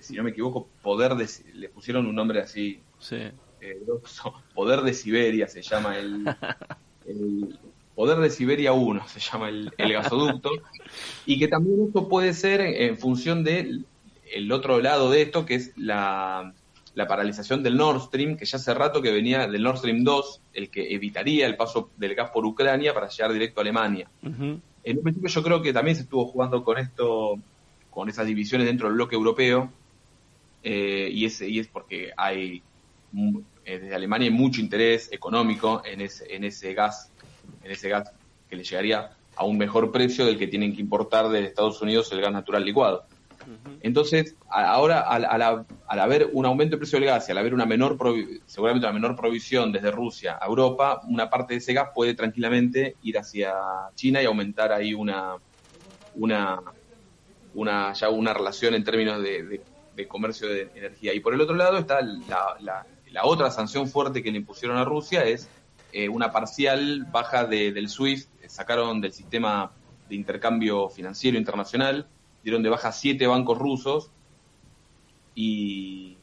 si 0.00 0.14
no 0.14 0.22
me 0.22 0.30
equivoco, 0.30 0.68
Poder 0.82 1.14
de... 1.14 1.28
Le 1.54 1.68
pusieron 1.68 2.06
un 2.06 2.14
nombre 2.14 2.40
así. 2.40 2.80
Sí. 2.98 3.16
Eh, 3.60 3.82
Poder 4.54 4.82
de 4.82 4.94
Siberia 4.94 5.48
se 5.48 5.62
llama 5.62 5.98
el, 5.98 6.24
el 7.06 7.58
Poder 7.94 8.18
de 8.18 8.30
Siberia 8.30 8.72
1, 8.72 9.08
se 9.08 9.20
llama 9.20 9.48
el, 9.48 9.72
el 9.76 9.92
gasoducto. 9.92 10.50
y 11.26 11.38
que 11.38 11.48
también 11.48 11.86
esto 11.86 12.08
puede 12.08 12.32
ser 12.32 12.60
en 12.60 12.96
función 12.96 13.44
del 13.44 13.86
el 14.30 14.52
otro 14.52 14.80
lado 14.80 15.10
de 15.10 15.22
esto, 15.22 15.46
que 15.46 15.54
es 15.54 15.72
la 15.76 16.52
la 16.98 17.06
paralización 17.06 17.62
del 17.62 17.76
Nord 17.76 18.00
Stream, 18.02 18.36
que 18.36 18.44
ya 18.44 18.56
hace 18.56 18.74
rato 18.74 19.00
que 19.00 19.12
venía 19.12 19.46
del 19.46 19.62
Nord 19.62 19.78
Stream 19.78 20.02
2, 20.02 20.40
el 20.54 20.68
que 20.68 20.92
evitaría 20.92 21.46
el 21.46 21.56
paso 21.56 21.90
del 21.96 22.16
gas 22.16 22.30
por 22.30 22.44
Ucrania 22.44 22.92
para 22.92 23.08
llegar 23.08 23.32
directo 23.32 23.60
a 23.60 23.62
Alemania. 23.62 24.10
En 24.20 24.96
un 24.96 25.02
principio 25.04 25.28
yo 25.28 25.42
creo 25.44 25.62
que 25.62 25.72
también 25.72 25.94
se 25.94 26.02
estuvo 26.02 26.26
jugando 26.26 26.64
con 26.64 26.76
esto, 26.76 27.38
con 27.88 28.08
esas 28.08 28.26
divisiones 28.26 28.66
dentro 28.66 28.88
del 28.88 28.96
bloque 28.96 29.14
europeo, 29.14 29.70
eh, 30.62 31.08
y, 31.12 31.24
es, 31.24 31.40
y 31.40 31.58
es 31.58 31.68
porque 31.68 32.10
hay, 32.16 32.62
eh, 33.64 33.78
desde 33.78 33.94
Alemania 33.94 34.28
hay 34.28 34.34
mucho 34.34 34.60
interés 34.60 35.10
económico 35.12 35.82
en 35.84 36.00
ese, 36.00 36.34
en 36.34 36.44
ese 36.44 36.74
gas, 36.74 37.10
en 37.62 37.70
ese 37.70 37.88
gas 37.88 38.10
que 38.48 38.56
le 38.56 38.64
llegaría 38.64 39.10
a 39.36 39.44
un 39.44 39.56
mejor 39.56 39.92
precio 39.92 40.26
del 40.26 40.38
que 40.38 40.48
tienen 40.48 40.74
que 40.74 40.80
importar 40.80 41.28
de 41.28 41.44
Estados 41.44 41.80
Unidos 41.80 42.10
el 42.12 42.20
gas 42.20 42.32
natural 42.32 42.64
licuado. 42.64 43.04
Entonces, 43.80 44.34
ahora 44.50 45.00
al, 45.00 46.00
haber 46.00 46.28
un 46.32 46.44
aumento 46.44 46.72
del 46.72 46.80
precio 46.80 46.98
del 46.98 47.08
gas 47.08 47.28
y 47.28 47.32
al 47.32 47.38
haber 47.38 47.54
una 47.54 47.64
menor, 47.64 47.96
seguramente 48.46 48.86
una 48.86 48.92
menor 48.92 49.16
provisión 49.16 49.72
desde 49.72 49.90
Rusia 49.90 50.38
a 50.40 50.46
Europa, 50.46 51.00
una 51.08 51.30
parte 51.30 51.54
de 51.54 51.58
ese 51.58 51.72
gas 51.72 51.90
puede 51.94 52.14
tranquilamente 52.14 52.96
ir 53.02 53.16
hacia 53.16 53.54
China 53.94 54.20
y 54.22 54.26
aumentar 54.26 54.72
ahí 54.72 54.92
una, 54.92 55.36
una, 56.14 56.60
una 57.54 57.92
ya 57.94 58.10
una 58.10 58.34
relación 58.34 58.74
en 58.74 58.84
términos 58.84 59.22
de, 59.22 59.62
comercio 60.06 60.48
de 60.48 60.70
energía. 60.74 61.14
Y 61.14 61.20
por 61.20 61.34
el 61.34 61.40
otro 61.40 61.56
lado 61.56 61.78
está 61.78 62.00
la, 62.02 62.86
otra 63.24 63.50
sanción 63.50 63.88
fuerte 63.88 64.22
que 64.22 64.30
le 64.30 64.36
impusieron 64.38 64.76
a 64.76 64.84
Rusia 64.84 65.24
es 65.24 65.48
eh, 65.92 66.08
una 66.08 66.30
parcial 66.30 67.06
baja 67.10 67.44
del 67.44 67.88
SWIFT, 67.88 68.28
sacaron 68.46 69.00
del 69.00 69.12
sistema 69.12 69.72
de 70.08 70.14
intercambio 70.14 70.88
financiero 70.88 71.36
internacional 71.36 72.06
dieron 72.42 72.62
de 72.62 72.68
baja 72.68 72.92
siete 72.92 73.26
bancos 73.26 73.58
rusos 73.58 74.10
y, 75.34 76.16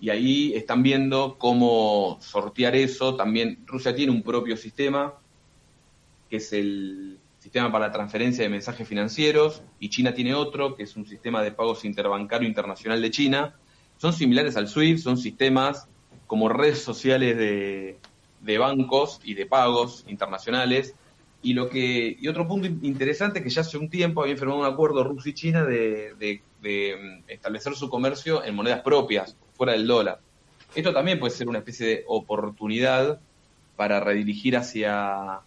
y 0.00 0.10
ahí 0.10 0.52
están 0.54 0.82
viendo 0.82 1.38
cómo 1.38 2.18
sortear 2.20 2.74
eso. 2.76 3.16
También 3.16 3.64
Rusia 3.66 3.94
tiene 3.94 4.12
un 4.12 4.22
propio 4.22 4.56
sistema, 4.56 5.14
que 6.28 6.36
es 6.36 6.52
el 6.52 7.18
sistema 7.46 7.70
para 7.70 7.86
la 7.86 7.92
transferencia 7.92 8.42
de 8.42 8.50
mensajes 8.50 8.88
financieros, 8.88 9.62
y 9.78 9.88
China 9.88 10.12
tiene 10.12 10.34
otro, 10.34 10.74
que 10.74 10.82
es 10.82 10.96
un 10.96 11.06
sistema 11.06 11.42
de 11.44 11.52
pagos 11.52 11.84
interbancario 11.84 12.48
internacional 12.48 13.00
de 13.00 13.10
China. 13.10 13.54
Son 13.98 14.12
similares 14.12 14.56
al 14.56 14.66
SWIFT, 14.66 15.02
son 15.02 15.16
sistemas 15.16 15.86
como 16.26 16.48
redes 16.48 16.82
sociales 16.82 17.36
de, 17.36 17.98
de 18.40 18.58
bancos 18.58 19.20
y 19.22 19.34
de 19.34 19.46
pagos 19.46 20.04
internacionales 20.08 20.94
y 21.40 21.54
lo 21.54 21.68
que 21.68 22.16
y 22.20 22.26
otro 22.26 22.48
punto 22.48 22.66
interesante 22.66 23.38
es 23.38 23.44
que 23.44 23.50
ya 23.50 23.60
hace 23.60 23.78
un 23.78 23.88
tiempo 23.88 24.22
habían 24.22 24.38
firmado 24.38 24.58
un 24.58 24.66
acuerdo 24.66 25.04
Rusia 25.04 25.30
y 25.30 25.34
China 25.34 25.64
de, 25.64 26.42
mm, 26.60 27.30
establecer 27.30 27.76
su 27.76 27.88
comercio 27.88 28.42
en 28.42 28.56
monedas 28.56 28.80
propias, 28.80 29.36
fuera 29.54 29.72
del 29.74 29.86
dólar. 29.86 30.18
Esto 30.74 30.92
también 30.92 31.20
puede 31.20 31.32
ser 31.32 31.48
una 31.48 31.58
especie 31.58 31.86
de 31.86 32.04
oportunidad 32.08 33.20
para 33.76 34.00
redirigir 34.00 34.56
hacia, 34.56 35.42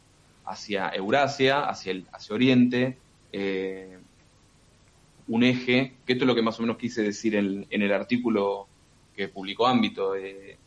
hacia 0.50 0.90
Eurasia, 0.90 1.62
hacia, 1.62 1.92
el, 1.92 2.06
hacia 2.12 2.36
Oriente, 2.36 2.98
eh, 3.32 3.98
un 5.28 5.44
eje, 5.44 5.94
que 6.06 6.14
esto 6.14 6.26
es 6.26 6.28
lo 6.28 6.36
que 6.36 6.42
más 6.42 6.58
o 6.60 6.64
menos 6.64 6.78
quise 6.78 7.04
decir 7.04 7.36
en, 7.36 7.68
en 7.70 7.82
el 7.82 7.94
artículo 7.94 8.68
que 9.16 9.28
publicó 9.28 9.68
Ámbito, 9.68 10.14
de 10.14 10.58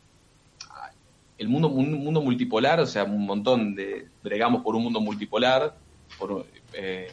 el 1.43 1.49
mundo, 1.49 1.69
un 1.69 1.93
mundo 2.05 2.23
multipolar, 2.23 2.81
o 2.81 2.87
sea, 2.87 3.05
un 3.05 3.27
montón 3.27 3.75
de, 3.75 4.07
bregamos 4.23 4.62
por 4.62 4.77
un 4.77 4.85
mundo 4.85 5.01
multipolar, 5.01 5.77
por, 6.19 6.47
eh, 6.73 7.09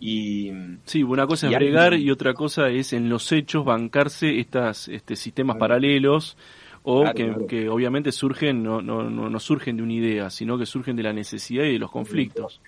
y... 0.00 0.50
Sí, 0.84 1.02
una 1.02 1.26
cosa 1.26 1.48
es 1.48 1.56
bregar 1.56 1.94
y 1.94 2.10
otra 2.10 2.34
cosa 2.34 2.68
es 2.68 2.92
en 2.92 3.08
los 3.08 3.30
hechos 3.30 3.64
bancarse 3.64 4.40
estas 4.40 4.88
este, 4.88 5.14
sistemas 5.14 5.56
paralelos 5.56 6.36
o 6.82 7.04
que, 7.12 7.68
obviamente 7.68 8.12
surgen, 8.12 8.62
no, 8.62 8.80
no, 8.80 9.10
no, 9.10 9.40
surgen 9.40 9.76
de 9.76 9.82
una 9.82 9.92
idea, 9.92 10.30
sino 10.30 10.58
que 10.58 10.66
surgen 10.66 10.96
de 10.96 11.02
la 11.02 11.12
necesidad 11.12 11.64
y 11.64 11.72
de 11.72 11.78
los 11.78 11.90
conflictos. 11.90 12.60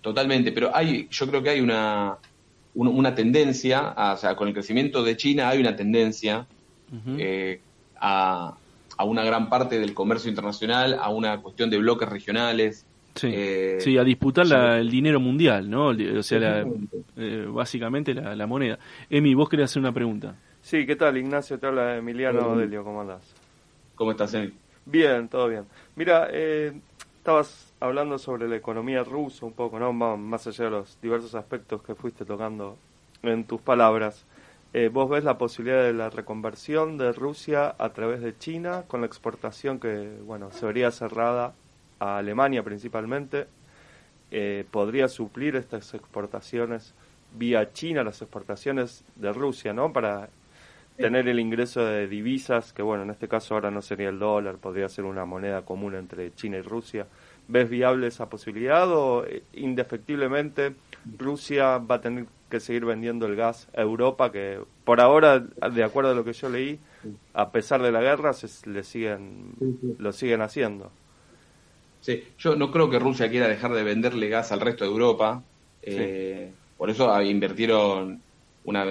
Totalmente, 0.00 0.52
pero 0.52 0.74
hay, 0.74 1.08
yo 1.10 1.26
creo 1.26 1.42
que 1.42 1.50
hay 1.50 1.60
una, 1.60 2.16
una, 2.74 3.14
tendencia, 3.14 3.94
o 4.14 4.16
sea, 4.16 4.36
con 4.36 4.48
el 4.48 4.54
crecimiento 4.54 5.02
de 5.02 5.16
China 5.16 5.48
hay 5.48 5.60
una 5.60 5.74
tendencia 5.74 6.46
eh, 7.18 7.60
a, 8.00 8.54
a 8.96 9.04
una 9.04 9.24
gran 9.24 9.48
parte 9.48 9.78
del 9.78 9.94
comercio 9.94 10.30
internacional, 10.30 10.96
a 11.00 11.10
una 11.10 11.38
cuestión 11.40 11.70
de 11.70 11.78
bloques 11.78 12.08
regionales. 12.08 12.86
Sí, 13.14 13.28
eh, 13.32 13.98
a 13.98 14.04
disputar 14.04 14.46
el 14.78 14.90
dinero 14.90 15.20
mundial, 15.20 15.70
¿no? 15.70 15.88
O 15.88 16.22
sea, 16.22 16.64
eh, 17.16 17.46
básicamente 17.48 18.14
la, 18.14 18.46
moneda. 18.46 18.78
Emi, 19.08 19.34
vos 19.34 19.48
querés 19.48 19.70
hacer 19.70 19.80
una 19.80 19.92
pregunta. 19.92 20.36
Sí, 20.66 20.84
¿qué 20.84 20.96
tal, 20.96 21.16
Ignacio? 21.16 21.60
Te 21.60 21.68
habla 21.68 21.96
Emiliano 21.96 22.56
Delio, 22.56 22.82
¿cómo 22.82 23.02
andás? 23.02 23.22
¿Cómo 23.94 24.10
estás, 24.10 24.34
Emi? 24.34 24.52
Bien, 24.84 25.28
todo 25.28 25.46
bien. 25.46 25.64
Mira, 25.94 26.26
eh, 26.32 26.72
estabas 27.18 27.72
hablando 27.78 28.18
sobre 28.18 28.48
la 28.48 28.56
economía 28.56 29.04
rusa 29.04 29.46
un 29.46 29.52
poco, 29.52 29.78
¿no? 29.78 29.92
Más 29.92 30.44
allá 30.48 30.64
de 30.64 30.70
los 30.72 31.00
diversos 31.00 31.36
aspectos 31.36 31.84
que 31.84 31.94
fuiste 31.94 32.24
tocando 32.24 32.76
en 33.22 33.44
tus 33.44 33.60
palabras. 33.60 34.24
Eh, 34.72 34.90
¿Vos 34.92 35.08
ves 35.08 35.22
la 35.22 35.38
posibilidad 35.38 35.84
de 35.84 35.92
la 35.92 36.10
reconversión 36.10 36.98
de 36.98 37.12
Rusia 37.12 37.76
a 37.78 37.90
través 37.90 38.20
de 38.20 38.36
China 38.36 38.82
con 38.88 39.02
la 39.02 39.06
exportación 39.06 39.78
que, 39.78 40.18
bueno, 40.24 40.50
se 40.50 40.66
vería 40.66 40.90
cerrada 40.90 41.54
a 42.00 42.18
Alemania 42.18 42.64
principalmente? 42.64 43.46
Eh, 44.32 44.64
¿Podría 44.72 45.06
suplir 45.06 45.54
estas 45.54 45.94
exportaciones 45.94 46.92
vía 47.38 47.72
China, 47.72 48.02
las 48.02 48.20
exportaciones 48.20 49.04
de 49.14 49.32
Rusia, 49.32 49.72
¿no? 49.72 49.92
Para 49.92 50.28
tener 50.96 51.28
el 51.28 51.38
ingreso 51.38 51.84
de 51.84 52.08
divisas, 52.08 52.72
que 52.72 52.82
bueno, 52.82 53.02
en 53.02 53.10
este 53.10 53.28
caso 53.28 53.54
ahora 53.54 53.70
no 53.70 53.82
sería 53.82 54.08
el 54.08 54.18
dólar, 54.18 54.56
podría 54.56 54.88
ser 54.88 55.04
una 55.04 55.24
moneda 55.24 55.62
común 55.62 55.94
entre 55.94 56.34
China 56.34 56.58
y 56.58 56.62
Rusia. 56.62 57.06
¿Ves 57.48 57.68
viable 57.70 58.08
esa 58.08 58.28
posibilidad 58.28 58.90
o 58.90 59.24
eh, 59.24 59.42
indefectiblemente 59.54 60.74
Rusia 61.16 61.78
va 61.78 61.96
a 61.96 62.00
tener 62.00 62.26
que 62.50 62.60
seguir 62.60 62.84
vendiendo 62.84 63.26
el 63.26 63.36
gas 63.36 63.68
a 63.76 63.82
Europa, 63.82 64.32
que 64.32 64.58
por 64.84 65.00
ahora, 65.00 65.40
de 65.40 65.84
acuerdo 65.84 66.10
a 66.10 66.14
lo 66.14 66.24
que 66.24 66.32
yo 66.32 66.48
leí, 66.48 66.78
a 67.34 67.50
pesar 67.50 67.82
de 67.82 67.92
la 67.92 68.00
guerra, 68.00 68.32
se, 68.32 68.68
le 68.68 68.82
siguen, 68.82 69.52
lo 69.98 70.12
siguen 70.12 70.40
haciendo. 70.42 70.90
Sí, 72.00 72.22
yo 72.38 72.54
no 72.54 72.70
creo 72.70 72.88
que 72.88 72.98
Rusia 72.98 73.28
quiera 73.28 73.48
dejar 73.48 73.72
de 73.72 73.82
venderle 73.82 74.28
gas 74.28 74.52
al 74.52 74.60
resto 74.60 74.84
de 74.84 74.90
Europa. 74.90 75.42
Eh, 75.82 76.52
por 76.76 76.90
eso 76.90 77.20
invirtieron 77.22 78.20
una, 78.64 78.84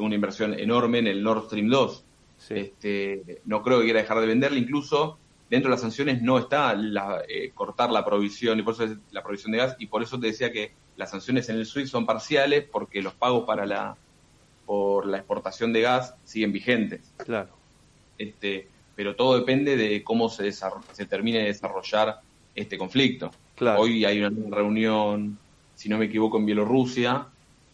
una 0.00 0.14
inversión 0.14 0.58
enorme 0.58 0.98
en 0.98 1.06
el 1.06 1.22
Nord 1.22 1.46
Stream 1.46 1.68
2. 1.68 2.04
Este, 2.50 3.40
no 3.44 3.62
creo 3.62 3.78
que 3.78 3.84
quiera 3.84 4.00
dejar 4.00 4.20
de 4.20 4.26
venderle, 4.26 4.58
incluso 4.58 5.18
dentro 5.50 5.68
de 5.68 5.74
las 5.74 5.80
sanciones 5.80 6.22
no 6.22 6.38
está 6.38 6.74
la, 6.74 7.22
eh, 7.28 7.50
cortar 7.52 7.90
la 7.90 8.04
provisión 8.04 8.58
y 8.58 8.62
por 8.62 8.74
eso 8.74 8.84
es 8.84 8.92
la 9.10 9.22
provisión 9.22 9.52
de 9.52 9.58
gas 9.58 9.76
y 9.78 9.86
por 9.86 10.02
eso 10.02 10.18
te 10.18 10.28
decía 10.28 10.52
que 10.52 10.72
las 10.96 11.10
sanciones 11.10 11.48
en 11.48 11.56
el 11.56 11.66
SWIFT 11.66 11.90
son 11.90 12.06
parciales 12.06 12.64
porque 12.70 13.02
los 13.02 13.14
pagos 13.14 13.44
para 13.46 13.66
la 13.66 13.96
por 14.64 15.06
la 15.06 15.16
exportación 15.16 15.72
de 15.72 15.80
gas 15.80 16.14
siguen 16.24 16.52
vigentes. 16.52 17.12
Claro. 17.16 17.50
Este, 18.16 18.68
pero 18.94 19.16
todo 19.16 19.36
depende 19.36 19.76
de 19.76 20.04
cómo 20.04 20.28
se, 20.28 20.52
se 20.52 21.06
termine 21.06 21.40
de 21.40 21.46
desarrollar 21.46 22.20
este 22.54 22.78
conflicto. 22.78 23.32
Claro. 23.56 23.80
Hoy 23.80 24.04
hay 24.04 24.22
una 24.22 24.56
reunión, 24.56 25.38
si 25.74 25.88
no 25.88 25.98
me 25.98 26.04
equivoco, 26.04 26.38
en 26.38 26.46
Bielorrusia 26.46 27.26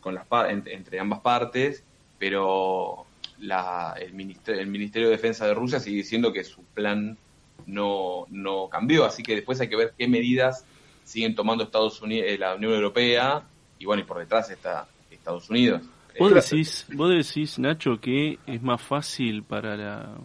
con 0.07 0.15
las 0.15 0.27
entre, 0.49 1.01
ambas 1.01 1.19
partes, 1.19 1.83
pero 2.17 3.07
la, 3.41 3.97
el, 4.01 4.15
ministerio, 4.15 4.61
el 4.61 4.69
Ministerio 4.69 5.09
de 5.09 5.17
Defensa 5.17 5.49
de 5.49 5.53
Rusia 5.53 5.81
sigue 5.81 5.97
diciendo 5.97 6.33
que 6.33 6.45
su 6.45 6.63
plan 6.63 7.19
no, 7.67 8.25
no 8.31 8.69
cambió, 8.69 9.05
así 9.05 9.25
que 9.25 9.35
después 9.35 9.61
hay 9.61 9.69
que 9.69 9.75
ver 9.75 9.95
qué 9.99 10.07
medidas 10.07 10.65
siguen 11.03 11.35
tomando 11.35 11.65
Estados 11.65 12.01
Unidos, 12.03 12.29
eh, 12.31 12.39
la 12.39 12.55
Unión 12.55 12.75
Europea 12.75 13.43
y 13.81 13.85
bueno, 13.85 14.01
y 14.03 14.05
por 14.05 14.21
detrás 14.21 14.49
está 14.49 14.87
Estados 15.11 15.51
Unidos. 15.51 15.83
¿Vos 16.21 16.33
decís, 16.33 16.87
vos 16.95 17.11
decís, 17.11 17.59
Nacho, 17.59 18.01
que 18.01 18.39
es 18.47 18.63
más 18.63 18.81
fácil 18.81 19.43
para 19.43 19.77
la 19.77 20.19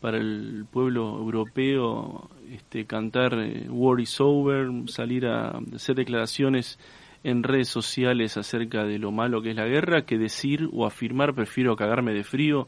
para 0.00 0.18
el 0.18 0.66
pueblo 0.68 1.16
europeo 1.16 2.28
este, 2.50 2.86
cantar 2.86 3.34
eh, 3.34 3.68
War 3.68 4.00
is 4.00 4.20
over, 4.20 4.68
salir 4.88 5.26
a 5.26 5.60
hacer 5.76 5.94
declaraciones 5.94 6.76
en 7.24 7.42
redes 7.42 7.68
sociales 7.68 8.36
acerca 8.36 8.84
de 8.84 8.98
lo 8.98 9.12
malo 9.12 9.42
que 9.42 9.50
es 9.50 9.56
la 9.56 9.66
guerra, 9.66 10.04
que 10.04 10.18
decir 10.18 10.68
o 10.72 10.86
afirmar 10.86 11.34
prefiero 11.34 11.76
cagarme 11.76 12.12
de 12.12 12.24
frío 12.24 12.66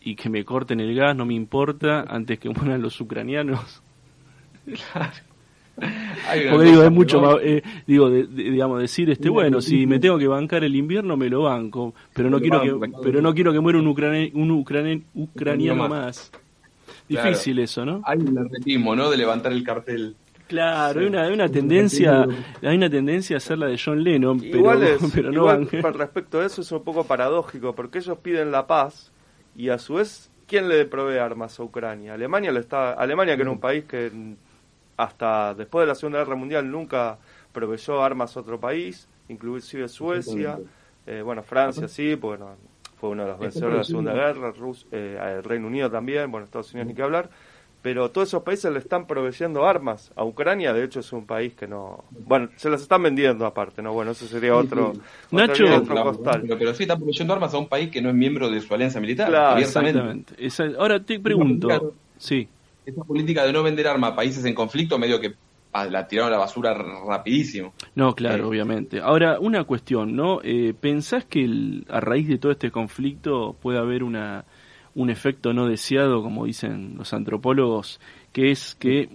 y 0.00 0.16
que 0.16 0.28
me 0.28 0.44
corten 0.44 0.80
el 0.80 0.94
gas, 0.94 1.16
no 1.16 1.24
me 1.24 1.34
importa, 1.34 2.02
antes 2.08 2.38
que 2.38 2.48
mueran 2.50 2.82
los 2.82 3.00
ucranianos. 3.00 3.82
Claro. 4.92 5.14
Porque 6.50 6.64
digo, 6.64 6.82
es 6.82 6.90
mucho 6.90 7.20
más, 7.20 7.36
eh, 7.42 7.62
digo, 7.86 8.10
digamos, 8.10 8.80
decir, 8.80 9.10
este, 9.10 9.28
bueno, 9.28 9.60
si 9.60 9.86
me 9.86 9.98
tengo 9.98 10.18
que 10.18 10.26
bancar 10.26 10.64
el 10.64 10.74
invierno, 10.74 11.16
me 11.16 11.28
lo 11.28 11.42
banco, 11.42 11.94
pero 12.14 12.30
no 12.30 12.40
quiero 12.40 12.62
que, 12.62 12.90
pero 13.02 13.20
no 13.20 13.34
quiero 13.34 13.52
que 13.52 13.60
muera 13.60 13.78
un, 13.78 13.86
un 13.86 14.50
ucraniano 14.50 15.88
más. 15.88 16.32
Difícil 17.08 17.58
eso, 17.58 17.84
¿no? 17.84 18.00
Hay 18.04 18.18
un 18.18 18.38
atletismo, 18.38 18.96
¿no? 18.96 19.10
De 19.10 19.16
levantar 19.16 19.52
el 19.52 19.62
cartel. 19.62 20.16
Claro, 20.46 21.00
hay, 21.00 21.06
una, 21.06 21.22
hay 21.24 21.32
una 21.32 21.48
tendencia, 21.48 22.26
hay 22.62 22.76
una 22.76 22.88
tendencia 22.88 23.36
a 23.36 23.38
hacer 23.38 23.58
la 23.58 23.66
de 23.66 23.80
John 23.82 24.02
Lennon, 24.02 24.38
pero, 24.38 24.58
igual 24.58 24.96
pero 25.14 25.32
no 25.32 25.60
igual, 25.60 25.94
respecto 25.94 26.40
a 26.40 26.46
eso 26.46 26.60
es 26.60 26.70
un 26.70 26.84
poco 26.84 27.04
paradójico, 27.04 27.74
porque 27.74 27.98
ellos 27.98 28.18
piden 28.18 28.52
la 28.52 28.66
paz 28.66 29.12
y 29.56 29.70
a 29.70 29.78
su 29.78 29.94
vez, 29.94 30.30
¿quién 30.46 30.68
le 30.68 30.84
provee 30.84 31.18
armas 31.18 31.58
a 31.58 31.64
Ucrania? 31.64 32.14
Alemania 32.14 32.52
lo 32.52 32.60
está, 32.60 32.92
Alemania 32.92 33.34
que 33.34 33.42
era 33.42 33.50
un 33.50 33.58
país 33.58 33.84
que 33.84 34.12
hasta 34.96 35.54
después 35.54 35.82
de 35.82 35.88
la 35.88 35.94
Segunda 35.94 36.20
Guerra 36.20 36.36
Mundial 36.36 36.70
nunca 36.70 37.18
proveyó 37.52 38.02
armas 38.02 38.36
a 38.36 38.40
otro 38.40 38.60
país, 38.60 39.08
inclusive 39.28 39.88
Suecia, 39.88 40.58
eh, 41.06 41.22
bueno, 41.22 41.42
Francia 41.42 41.88
sí, 41.88 42.14
bueno, 42.14 42.56
fue 42.96 43.10
uno 43.10 43.24
de 43.24 43.30
los 43.30 43.38
vencedores 43.38 43.72
de 43.72 43.78
la 43.78 43.84
Segunda 43.84 44.12
Guerra, 44.12 44.52
Rus, 44.52 44.86
eh, 44.92 45.18
el 45.38 45.42
Reino 45.42 45.66
Unido 45.66 45.90
también, 45.90 46.30
bueno, 46.30 46.44
Estados 46.44 46.72
Unidos 46.72 46.88
ni 46.88 46.94
que 46.94 47.02
hablar, 47.02 47.30
pero 47.86 48.10
todos 48.10 48.26
esos 48.26 48.42
países 48.42 48.72
le 48.72 48.80
están 48.80 49.06
proveyendo 49.06 49.64
armas. 49.64 50.10
A 50.16 50.24
Ucrania, 50.24 50.72
de 50.72 50.82
hecho, 50.82 50.98
es 50.98 51.12
un 51.12 51.24
país 51.24 51.54
que 51.54 51.68
no... 51.68 52.02
Bueno, 52.10 52.48
se 52.56 52.68
las 52.68 52.82
están 52.82 53.00
vendiendo 53.04 53.46
aparte, 53.46 53.80
¿no? 53.80 53.92
Bueno, 53.92 54.10
eso 54.10 54.26
sería 54.26 54.56
otro, 54.56 54.92
Nacho, 55.30 55.66
Pero, 56.58 56.74
sí 56.74 56.82
están 56.82 56.98
proveyendo 56.98 57.32
armas 57.32 57.54
a 57.54 57.58
un 57.58 57.68
país 57.68 57.88
que 57.88 58.02
no 58.02 58.08
es 58.08 58.16
miembro 58.16 58.50
de 58.50 58.60
su 58.60 58.74
alianza 58.74 58.98
militar, 58.98 59.28
claro, 59.28 59.60
Exactamente. 59.60 60.34
Ahora 60.76 60.98
te 60.98 61.20
pregunto... 61.20 61.94
Sí. 62.18 62.48
Esa 62.84 63.04
política 63.04 63.46
de 63.46 63.52
no 63.52 63.62
vender 63.62 63.86
armas 63.86 64.14
a 64.14 64.16
países 64.16 64.44
en 64.44 64.54
conflicto 64.56 64.98
medio 64.98 65.20
que 65.20 65.34
la 65.88 66.08
tiraron 66.08 66.32
a 66.32 66.38
la 66.38 66.38
basura 66.38 66.74
rapidísimo. 66.74 67.72
No, 67.94 68.16
claro, 68.16 68.42
eh, 68.42 68.46
obviamente. 68.48 69.00
Ahora, 69.00 69.38
una 69.38 69.62
cuestión, 69.62 70.16
¿no? 70.16 70.40
Eh, 70.42 70.74
¿Pensás 70.80 71.24
que 71.24 71.84
a 71.88 72.00
raíz 72.00 72.26
de 72.26 72.38
todo 72.38 72.50
este 72.50 72.72
conflicto 72.72 73.54
puede 73.62 73.78
haber 73.78 74.02
una, 74.02 74.44
un 74.96 75.10
efecto 75.10 75.52
no 75.52 75.68
deseado, 75.68 76.22
como 76.22 76.46
dicen 76.46 76.94
los 76.96 77.12
antropólogos, 77.12 78.00
que 78.32 78.50
es 78.50 78.74
que 78.74 79.08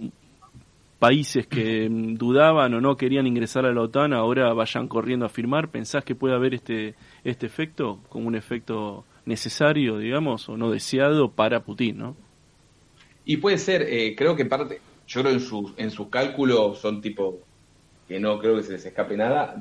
países 0.98 1.48
que 1.48 1.88
dudaban 1.90 2.72
o 2.74 2.80
no 2.80 2.96
querían 2.96 3.26
ingresar 3.26 3.66
a 3.66 3.72
la 3.72 3.80
OTAN 3.82 4.12
ahora 4.12 4.52
vayan 4.52 4.86
corriendo 4.86 5.26
a 5.26 5.28
firmar? 5.28 5.68
¿Pensás 5.68 6.04
que 6.04 6.14
puede 6.14 6.36
haber 6.36 6.54
este, 6.54 6.94
este 7.24 7.46
efecto 7.46 7.98
como 8.08 8.28
un 8.28 8.36
efecto 8.36 9.04
necesario, 9.26 9.98
digamos, 9.98 10.48
o 10.48 10.56
no 10.56 10.70
deseado 10.70 11.32
para 11.32 11.64
Putin, 11.64 11.98
¿no? 11.98 12.16
Y 13.24 13.38
puede 13.38 13.58
ser, 13.58 13.82
eh, 13.82 14.14
creo 14.16 14.36
que 14.36 14.44
parte, 14.44 14.80
yo 15.08 15.22
creo 15.22 15.32
en 15.32 15.40
sus, 15.40 15.72
en 15.76 15.90
sus 15.90 16.08
cálculos 16.08 16.78
son 16.78 17.00
tipo 17.00 17.40
que 18.06 18.20
no 18.20 18.38
creo 18.38 18.56
que 18.56 18.62
se 18.62 18.72
les 18.72 18.84
escape 18.84 19.16
nada. 19.16 19.60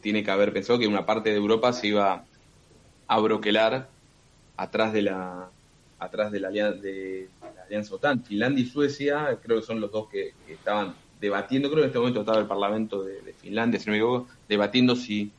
tiene 0.00 0.22
que 0.22 0.30
haber 0.30 0.52
pensado 0.52 0.78
que 0.78 0.86
una 0.86 1.04
parte 1.04 1.30
de 1.30 1.36
Europa 1.36 1.72
se 1.72 1.88
iba 1.88 2.24
a 3.08 3.20
broquelar 3.20 3.88
atrás 4.56 4.92
de 4.92 5.02
la 5.02 5.50
atrás 5.98 6.30
de 6.30 6.40
la, 6.40 6.50
de 6.50 7.28
la 7.40 7.62
alianza 7.64 7.94
OTAN. 7.94 8.22
Finlandia 8.24 8.64
y 8.64 8.66
Suecia 8.66 9.38
creo 9.42 9.60
que 9.60 9.66
son 9.66 9.80
los 9.80 9.90
dos 9.90 10.08
que, 10.08 10.32
estaban 10.48 10.94
debatiendo, 11.20 11.68
creo 11.68 11.80
que 11.80 11.84
en 11.84 11.88
este 11.88 11.98
momento 11.98 12.20
estaba 12.20 12.38
el 12.38 12.46
Parlamento 12.46 13.02
de, 13.02 13.32
Finlandia, 13.32 13.80
si 13.80 13.86
no 13.86 13.92
me 13.92 13.98
equivoco, 13.98 14.28
debatiendo 14.48 14.96
si 14.96 15.30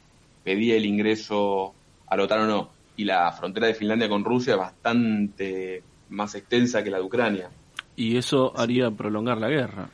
pedía 0.43 0.75
el 0.75 0.85
ingreso 0.85 1.73
a 2.07 2.17
la 2.17 2.23
OTAN 2.23 2.41
o 2.41 2.47
no. 2.47 2.69
Y 2.95 3.05
la 3.05 3.31
frontera 3.31 3.67
de 3.67 3.75
Finlandia 3.75 4.09
con 4.09 4.23
Rusia 4.23 4.53
es 4.53 4.59
bastante 4.59 5.83
más 6.09 6.33
extensa 6.35 6.83
que 6.83 6.89
la 6.89 6.97
de 6.97 7.03
Ucrania. 7.03 7.49
Y 7.95 8.17
eso 8.17 8.57
haría 8.57 8.89
prolongar 8.89 9.37
la 9.37 9.49
guerra. 9.49 9.89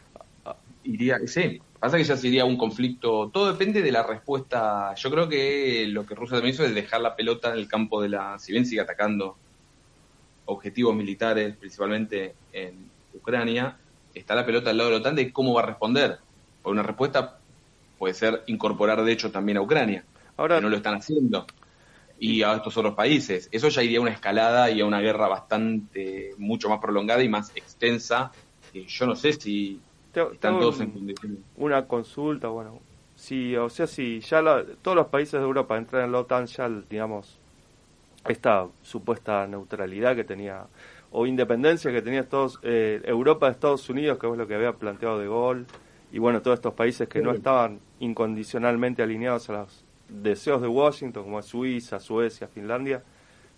Iría, 0.83 1.19
sí, 1.25 1.61
pasa 1.79 1.97
que 1.97 2.03
ya 2.03 2.15
sería 2.15 2.45
un 2.45 2.57
conflicto, 2.57 3.29
todo 3.33 3.51
depende 3.51 3.81
de 3.81 3.91
la 3.91 4.03
respuesta. 4.03 4.93
Yo 4.95 5.09
creo 5.09 5.27
que 5.27 5.85
lo 5.87 6.05
que 6.05 6.15
Rusia 6.15 6.37
también 6.37 6.53
hizo 6.53 6.65
es 6.65 6.75
dejar 6.75 7.01
la 7.01 7.15
pelota 7.15 7.51
en 7.51 7.59
el 7.59 7.67
campo 7.67 8.01
de 8.01 8.09
la, 8.09 8.39
si 8.39 8.51
bien 8.51 8.65
sigue 8.65 8.81
atacando 8.81 9.37
objetivos 10.45 10.95
militares, 10.95 11.55
principalmente 11.57 12.35
en 12.51 12.89
Ucrania, 13.13 13.77
está 14.13 14.35
la 14.35 14.45
pelota 14.45 14.69
al 14.69 14.77
lado 14.77 14.89
de 14.89 14.95
la 14.95 15.01
OTAN 15.01 15.15
de 15.15 15.31
cómo 15.31 15.53
va 15.53 15.61
a 15.61 15.65
responder. 15.65 16.19
Porque 16.61 16.73
una 16.73 16.83
respuesta 16.83 17.39
puede 17.97 18.13
ser 18.13 18.43
incorporar 18.47 19.03
de 19.03 19.11
hecho 19.11 19.31
también 19.31 19.57
a 19.57 19.61
Ucrania, 19.61 20.03
Ahora, 20.37 20.57
que 20.57 20.61
no 20.61 20.69
lo 20.69 20.77
están 20.77 20.95
haciendo 20.95 21.45
y 22.19 22.41
a 22.41 22.53
estos 22.53 22.77
otros 22.77 22.95
países. 22.95 23.49
Eso 23.51 23.67
ya 23.67 23.83
iría 23.83 23.99
a 23.99 24.01
una 24.01 24.11
escalada 24.11 24.71
y 24.71 24.79
a 24.79 24.85
una 24.85 25.01
guerra 25.01 25.27
bastante, 25.27 26.33
mucho 26.37 26.69
más 26.69 26.79
prolongada 26.79 27.21
y 27.21 27.29
más 27.29 27.51
extensa. 27.55 28.31
yo 28.73 29.05
no 29.05 29.15
sé 29.15 29.33
si 29.33 29.81
están 30.13 30.59
todos 30.59 30.79
en 30.79 30.91
condiciones. 30.91 31.39
Una 31.57 31.85
consulta, 31.85 32.47
bueno, 32.47 32.79
si, 33.15 33.55
o 33.57 33.69
sea, 33.69 33.87
si 33.87 34.21
ya 34.21 34.41
todos 34.81 34.95
los 34.95 35.07
países 35.07 35.33
de 35.33 35.45
Europa 35.45 35.77
entran 35.77 36.05
en 36.05 36.11
la 36.13 36.19
OTAN, 36.19 36.45
ya, 36.45 36.69
digamos, 36.89 37.39
esta 38.27 38.67
supuesta 38.81 39.45
neutralidad 39.47 40.15
que 40.15 40.23
tenía, 40.23 40.65
o 41.11 41.25
independencia 41.25 41.91
que 41.91 42.01
tenía 42.01 42.27
todos, 42.27 42.59
eh, 42.63 43.01
Europa 43.05 43.47
de 43.47 43.53
Estados 43.53 43.89
Unidos, 43.89 44.17
que 44.17 44.29
es 44.29 44.37
lo 44.37 44.47
que 44.47 44.55
había 44.55 44.73
planteado 44.73 45.19
De 45.19 45.27
Gaulle, 45.27 45.65
y 46.11 46.19
bueno, 46.19 46.41
todos 46.41 46.59
estos 46.59 46.73
países 46.73 47.07
que 47.07 47.21
no 47.21 47.31
estaban 47.31 47.79
incondicionalmente 47.99 49.01
alineados 49.01 49.49
a 49.49 49.53
las 49.53 49.83
deseos 50.07 50.61
de 50.61 50.67
Washington, 50.67 51.23
como 51.23 51.41
Suiza, 51.41 51.99
Suecia, 51.99 52.47
Finlandia, 52.47 53.03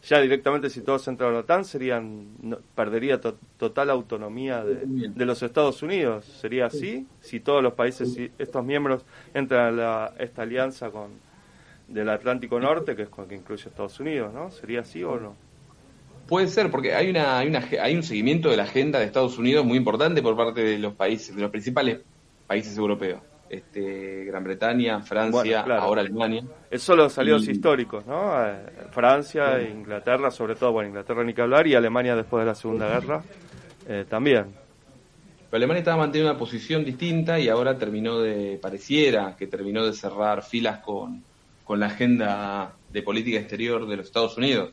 ya 0.08 0.22
directamente 0.22 0.70
si 0.70 0.82
todos 0.82 1.08
entran 1.08 1.32
a 1.32 1.34
la 1.34 1.40
OTAN 1.40 1.66
serían 1.66 2.28
perdería 2.76 3.20
total 3.20 3.90
autonomía 3.90 4.64
de, 4.64 5.26
los 5.26 5.42
Estados 5.42 5.82
Unidos. 5.82 6.26
¿Sería 6.26 6.68
así? 6.68 7.08
Si 7.22 7.40
todos 7.40 7.64
los 7.64 7.74
países, 7.74 8.16
estos 8.38 8.64
miembros 8.64 9.04
entran 9.34 9.80
a 9.80 10.12
esta 10.20 10.44
alianza 10.44 10.92
con 10.92 11.12
del 11.88 12.10
Atlántico 12.10 12.60
Norte, 12.60 12.96
que 12.96 13.04
es 13.04 13.10
con 13.10 13.28
que 13.28 13.36
incluye 13.36 13.70
Estados 13.70 14.00
Unidos, 14.00 14.34
¿no? 14.34 14.52
¿Sería 14.52 14.82
así 14.82 15.04
o 15.04 15.20
no? 15.20 15.36
Puede 16.28 16.48
ser, 16.48 16.72
porque 16.72 16.96
hay 16.96 17.10
una, 17.10 17.38
hay 17.38 17.48
una 17.48 17.64
hay 17.82 17.96
un 17.96 18.04
seguimiento 18.04 18.50
de 18.50 18.58
la 18.58 18.64
agenda 18.64 19.00
de 19.00 19.06
Estados 19.06 19.38
Unidos 19.38 19.66
muy 19.66 19.78
importante 19.78 20.22
por 20.22 20.36
parte 20.36 20.64
de 20.64 20.80
los 20.80 20.94
países, 20.94 21.36
de 21.36 21.42
los 21.42 21.52
principales 21.52 22.00
países 22.48 22.76
europeos 22.78 23.22
este, 23.50 24.26
Gran 24.26 24.44
Bretaña, 24.44 25.02
Francia, 25.02 25.62
ahora 25.62 26.02
Alemania. 26.02 26.44
Es 26.70 26.82
solo 26.82 27.04
los 27.04 27.18
aliados 27.18 27.48
históricos, 27.48 28.06
¿no? 28.06 28.34
Eh, 28.46 28.56
Francia, 28.92 29.62
Inglaterra, 29.62 30.32
sobre 30.32 30.56
todo, 30.56 30.72
bueno, 30.72 30.90
Inglaterra 30.90 31.24
ni 31.24 31.34
que 31.34 31.42
hablar, 31.42 31.68
y 31.68 31.76
Alemania 31.76 32.16
después 32.16 32.42
de 32.42 32.48
la 32.48 32.56
Segunda 32.56 32.88
Guerra 32.88 33.24
eh, 33.88 34.06
también. 34.10 34.46
Pero 35.50 35.58
Alemania 35.58 35.80
estaba 35.80 35.98
manteniendo 35.98 36.32
una 36.32 36.40
posición 36.40 36.84
distinta 36.84 37.40
y 37.40 37.48
ahora 37.48 37.78
terminó 37.78 38.20
de, 38.20 38.58
pareciera 38.62 39.36
que 39.38 39.48
terminó 39.48 39.86
de 39.86 39.94
cerrar 39.94 40.44
filas 40.44 40.80
con, 40.80 41.24
con 41.66 41.82
la 41.82 41.88
agenda 41.88 42.74
de 42.94 43.02
política 43.02 43.38
exterior 43.40 43.86
de 43.88 43.98
los 43.98 44.06
Estados 44.06 44.38
Unidos. 44.38 44.72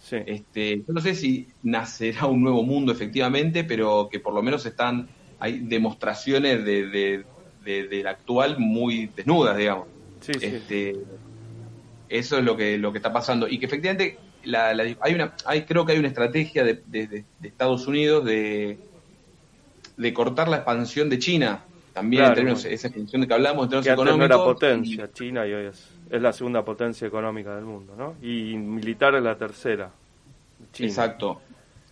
Sí. 0.00 0.16
Este, 0.26 0.78
yo 0.78 0.92
no 0.92 1.00
sé 1.00 1.14
si 1.14 1.46
nacerá 1.62 2.26
un 2.26 2.42
nuevo 2.42 2.64
mundo 2.64 2.90
efectivamente, 2.90 3.62
pero 3.62 4.08
que 4.10 4.18
por 4.18 4.34
lo 4.34 4.42
menos 4.42 4.66
están, 4.66 5.08
hay 5.38 5.60
demostraciones 5.60 6.64
de 6.64 7.24
de, 7.64 8.00
la 8.02 8.10
actual 8.10 8.58
muy 8.58 9.10
desnudas, 9.14 9.56
digamos. 9.56 9.86
este, 10.26 10.96
Eso 12.08 12.38
es 12.38 12.44
lo 12.44 12.56
que, 12.56 12.78
lo 12.78 12.92
que 12.92 12.98
está 12.98 13.12
pasando. 13.12 13.48
Y 13.48 13.58
que 13.58 13.66
efectivamente 13.66 14.18
la, 14.44 14.68
hay 14.68 15.14
una, 15.14 15.34
hay, 15.44 15.62
creo 15.62 15.84
que 15.84 15.92
hay 15.92 15.98
una 15.98 16.08
estrategia 16.08 16.64
de, 16.64 16.82
de, 16.86 17.24
Estados 17.42 17.86
Unidos 17.86 18.24
de, 18.24 18.78
de 19.96 20.14
cortar 20.14 20.48
la 20.48 20.56
expansión 20.56 21.08
de 21.08 21.18
China. 21.18 21.64
También 21.92 22.24
en 22.24 22.34
términos, 22.34 22.64
esa 22.64 22.86
expansión 22.86 23.22
de 23.22 23.28
que 23.28 23.34
hablamos, 23.34 23.64
en 23.64 23.70
términos 23.70 23.92
económicos. 23.94 24.24
era 24.24 24.36
potencia, 24.36 25.12
China 25.12 25.46
y 25.46 25.52
hoy 25.52 25.66
es, 25.66 25.88
es, 26.10 26.20
la 26.22 26.32
segunda 26.32 26.64
potencia 26.64 27.06
económica 27.06 27.54
del 27.54 27.64
mundo, 27.64 27.94
¿no? 27.96 28.14
Y 28.22 28.56
militar 28.56 29.14
es 29.14 29.22
la 29.22 29.36
tercera. 29.36 29.90
Exacto. 30.78 31.40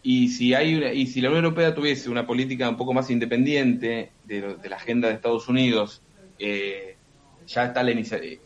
Y 0.02 0.28
si, 0.28 0.54
hay 0.54 0.82
y 0.94 1.06
si 1.06 1.20
la 1.20 1.28
Unión 1.28 1.44
Europea 1.44 1.74
tuviese 1.74 2.08
una 2.08 2.26
política 2.26 2.68
un 2.68 2.76
poco 2.76 2.94
más 2.94 3.10
independiente 3.10 4.12
de, 4.24 4.56
la 4.68 4.76
agenda 4.76 5.08
de 5.08 5.14
Estados 5.14 5.48
Unidos, 5.48 6.02
eh, 6.38 6.96
ya 7.46 7.64
está 7.64 7.82
la 7.82 7.90
iniciativa, 7.90 8.40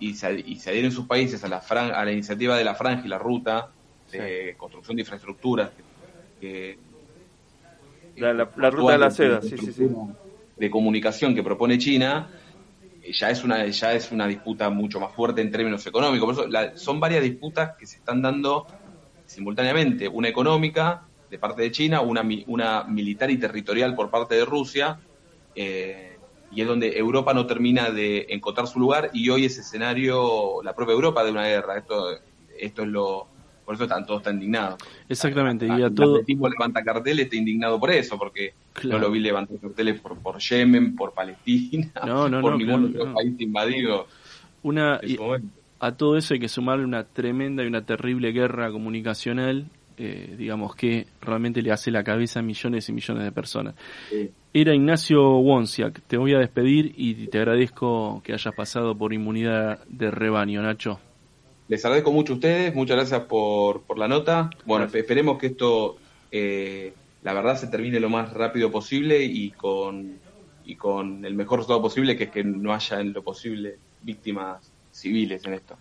y 0.00 0.14
se, 0.14 0.40
y 0.40 0.90
sus 0.90 1.06
países 1.06 1.42
a 1.44 1.48
la, 1.48 1.58
a 1.58 2.04
la 2.04 2.12
iniciativa 2.12 2.56
de 2.56 2.64
la 2.64 2.74
franja 2.74 3.04
y 3.04 3.08
la 3.08 3.18
ruta 3.18 3.70
de 4.12 4.54
construcción 4.56 4.96
de 4.96 5.02
infraestructuras. 5.02 5.70
la, 8.16 8.44
ruta 8.70 8.92
de 8.92 8.98
la 8.98 9.10
seda, 9.10 9.42
sí, 9.42 9.56
sí, 9.58 9.72
sí. 9.72 9.88
De 10.56 10.70
comunicación 10.70 11.34
que 11.34 11.42
propone 11.42 11.78
China, 11.78 12.28
ya 13.12 13.30
es 13.30 13.44
una 13.44 13.66
ya 13.66 13.92
es 13.92 14.10
una 14.12 14.26
disputa 14.26 14.70
mucho 14.70 15.00
más 15.00 15.12
fuerte 15.14 15.40
en 15.40 15.50
términos 15.50 15.86
económicos. 15.86 16.36
Por 16.36 16.48
eso 16.48 16.76
son 16.76 17.00
varias 17.00 17.22
disputas 17.22 17.76
que 17.76 17.86
se 17.86 17.96
están 17.96 18.22
dando 18.22 18.66
simultáneamente, 19.26 20.08
una 20.08 20.28
económica 20.28 21.02
de 21.30 21.38
parte 21.38 21.62
de 21.62 21.70
China, 21.70 22.00
una, 22.00 22.22
una 22.46 22.84
militar 22.84 23.30
y 23.30 23.38
territorial 23.38 23.94
por 23.94 24.10
parte 24.10 24.34
de 24.34 24.44
Rusia, 24.44 24.98
eh, 25.54 26.16
y 26.50 26.62
es 26.62 26.66
donde 26.66 26.98
Europa 26.98 27.34
no 27.34 27.46
termina 27.46 27.90
de 27.90 28.26
encontrar 28.30 28.66
su 28.66 28.80
lugar 28.80 29.10
y 29.12 29.28
hoy 29.28 29.44
ese 29.44 29.60
escenario, 29.60 30.62
la 30.62 30.74
propia 30.74 30.94
Europa 30.94 31.22
de 31.22 31.30
una 31.30 31.46
guerra. 31.46 31.76
Esto, 31.76 32.16
esto 32.58 32.82
es 32.82 32.88
lo, 32.88 33.28
por 33.68 33.74
eso 33.74 33.84
están 33.84 34.06
todos 34.06 34.22
tan 34.22 34.36
indignados. 34.36 34.78
Exactamente. 35.10 35.66
y 35.66 35.82
a 35.82 35.90
todo... 35.90 36.20
El 36.20 36.24
tipo 36.24 36.48
levanta 36.48 36.82
carteles, 36.82 37.26
está 37.26 37.36
indignado 37.36 37.78
por 37.78 37.90
eso, 37.90 38.16
porque 38.16 38.54
no 38.84 38.98
lo 38.98 39.10
vi 39.10 39.20
levantar 39.20 39.58
carteles 39.58 40.00
por, 40.00 40.16
por 40.16 40.38
Yemen, 40.38 40.96
por 40.96 41.12
Palestina, 41.12 41.90
por 42.40 42.56
ningún 42.56 42.86
otro 42.86 43.12
país 43.12 43.38
invadido. 43.38 44.06
Una, 44.62 44.98
a 45.80 45.92
todo 45.92 46.16
eso 46.16 46.32
hay 46.32 46.40
que 46.40 46.48
sumarle 46.48 46.86
una 46.86 47.04
tremenda 47.04 47.62
y 47.62 47.66
una 47.66 47.82
terrible 47.82 48.32
guerra 48.32 48.72
comunicacional, 48.72 49.66
eh, 49.98 50.34
digamos, 50.38 50.74
que 50.74 51.06
realmente 51.20 51.60
le 51.60 51.70
hace 51.70 51.90
la 51.90 52.02
cabeza 52.02 52.40
a 52.40 52.42
millones 52.42 52.88
y 52.88 52.92
millones 52.92 53.22
de 53.22 53.32
personas. 53.32 53.74
Era 54.54 54.74
Ignacio 54.74 55.40
Wonsiak, 55.40 56.00
te 56.06 56.16
voy 56.16 56.32
a 56.32 56.38
despedir 56.38 56.94
y 56.96 57.26
te 57.26 57.36
agradezco 57.36 58.22
que 58.24 58.32
hayas 58.32 58.54
pasado 58.54 58.96
por 58.96 59.12
inmunidad 59.12 59.84
de 59.88 60.10
rebaño, 60.10 60.62
Nacho. 60.62 61.00
Les 61.68 61.84
agradezco 61.84 62.12
mucho 62.12 62.32
a 62.32 62.36
ustedes, 62.36 62.74
muchas 62.74 62.96
gracias 62.96 63.20
por, 63.24 63.82
por 63.82 63.98
la 63.98 64.08
nota. 64.08 64.48
Bueno, 64.64 64.86
esperemos 64.86 65.38
que 65.38 65.48
esto, 65.48 65.98
eh, 66.30 66.94
la 67.22 67.34
verdad, 67.34 67.58
se 67.58 67.66
termine 67.66 68.00
lo 68.00 68.08
más 68.08 68.32
rápido 68.32 68.70
posible 68.70 69.22
y 69.22 69.50
con, 69.50 70.18
y 70.64 70.76
con 70.76 71.26
el 71.26 71.34
mejor 71.34 71.58
resultado 71.58 71.82
posible, 71.82 72.16
que 72.16 72.24
es 72.24 72.30
que 72.30 72.42
no 72.42 72.72
haya 72.72 73.00
en 73.00 73.12
lo 73.12 73.22
posible 73.22 73.76
víctimas 74.00 74.72
civiles 74.90 75.44
en 75.44 75.52
esto. 75.52 75.76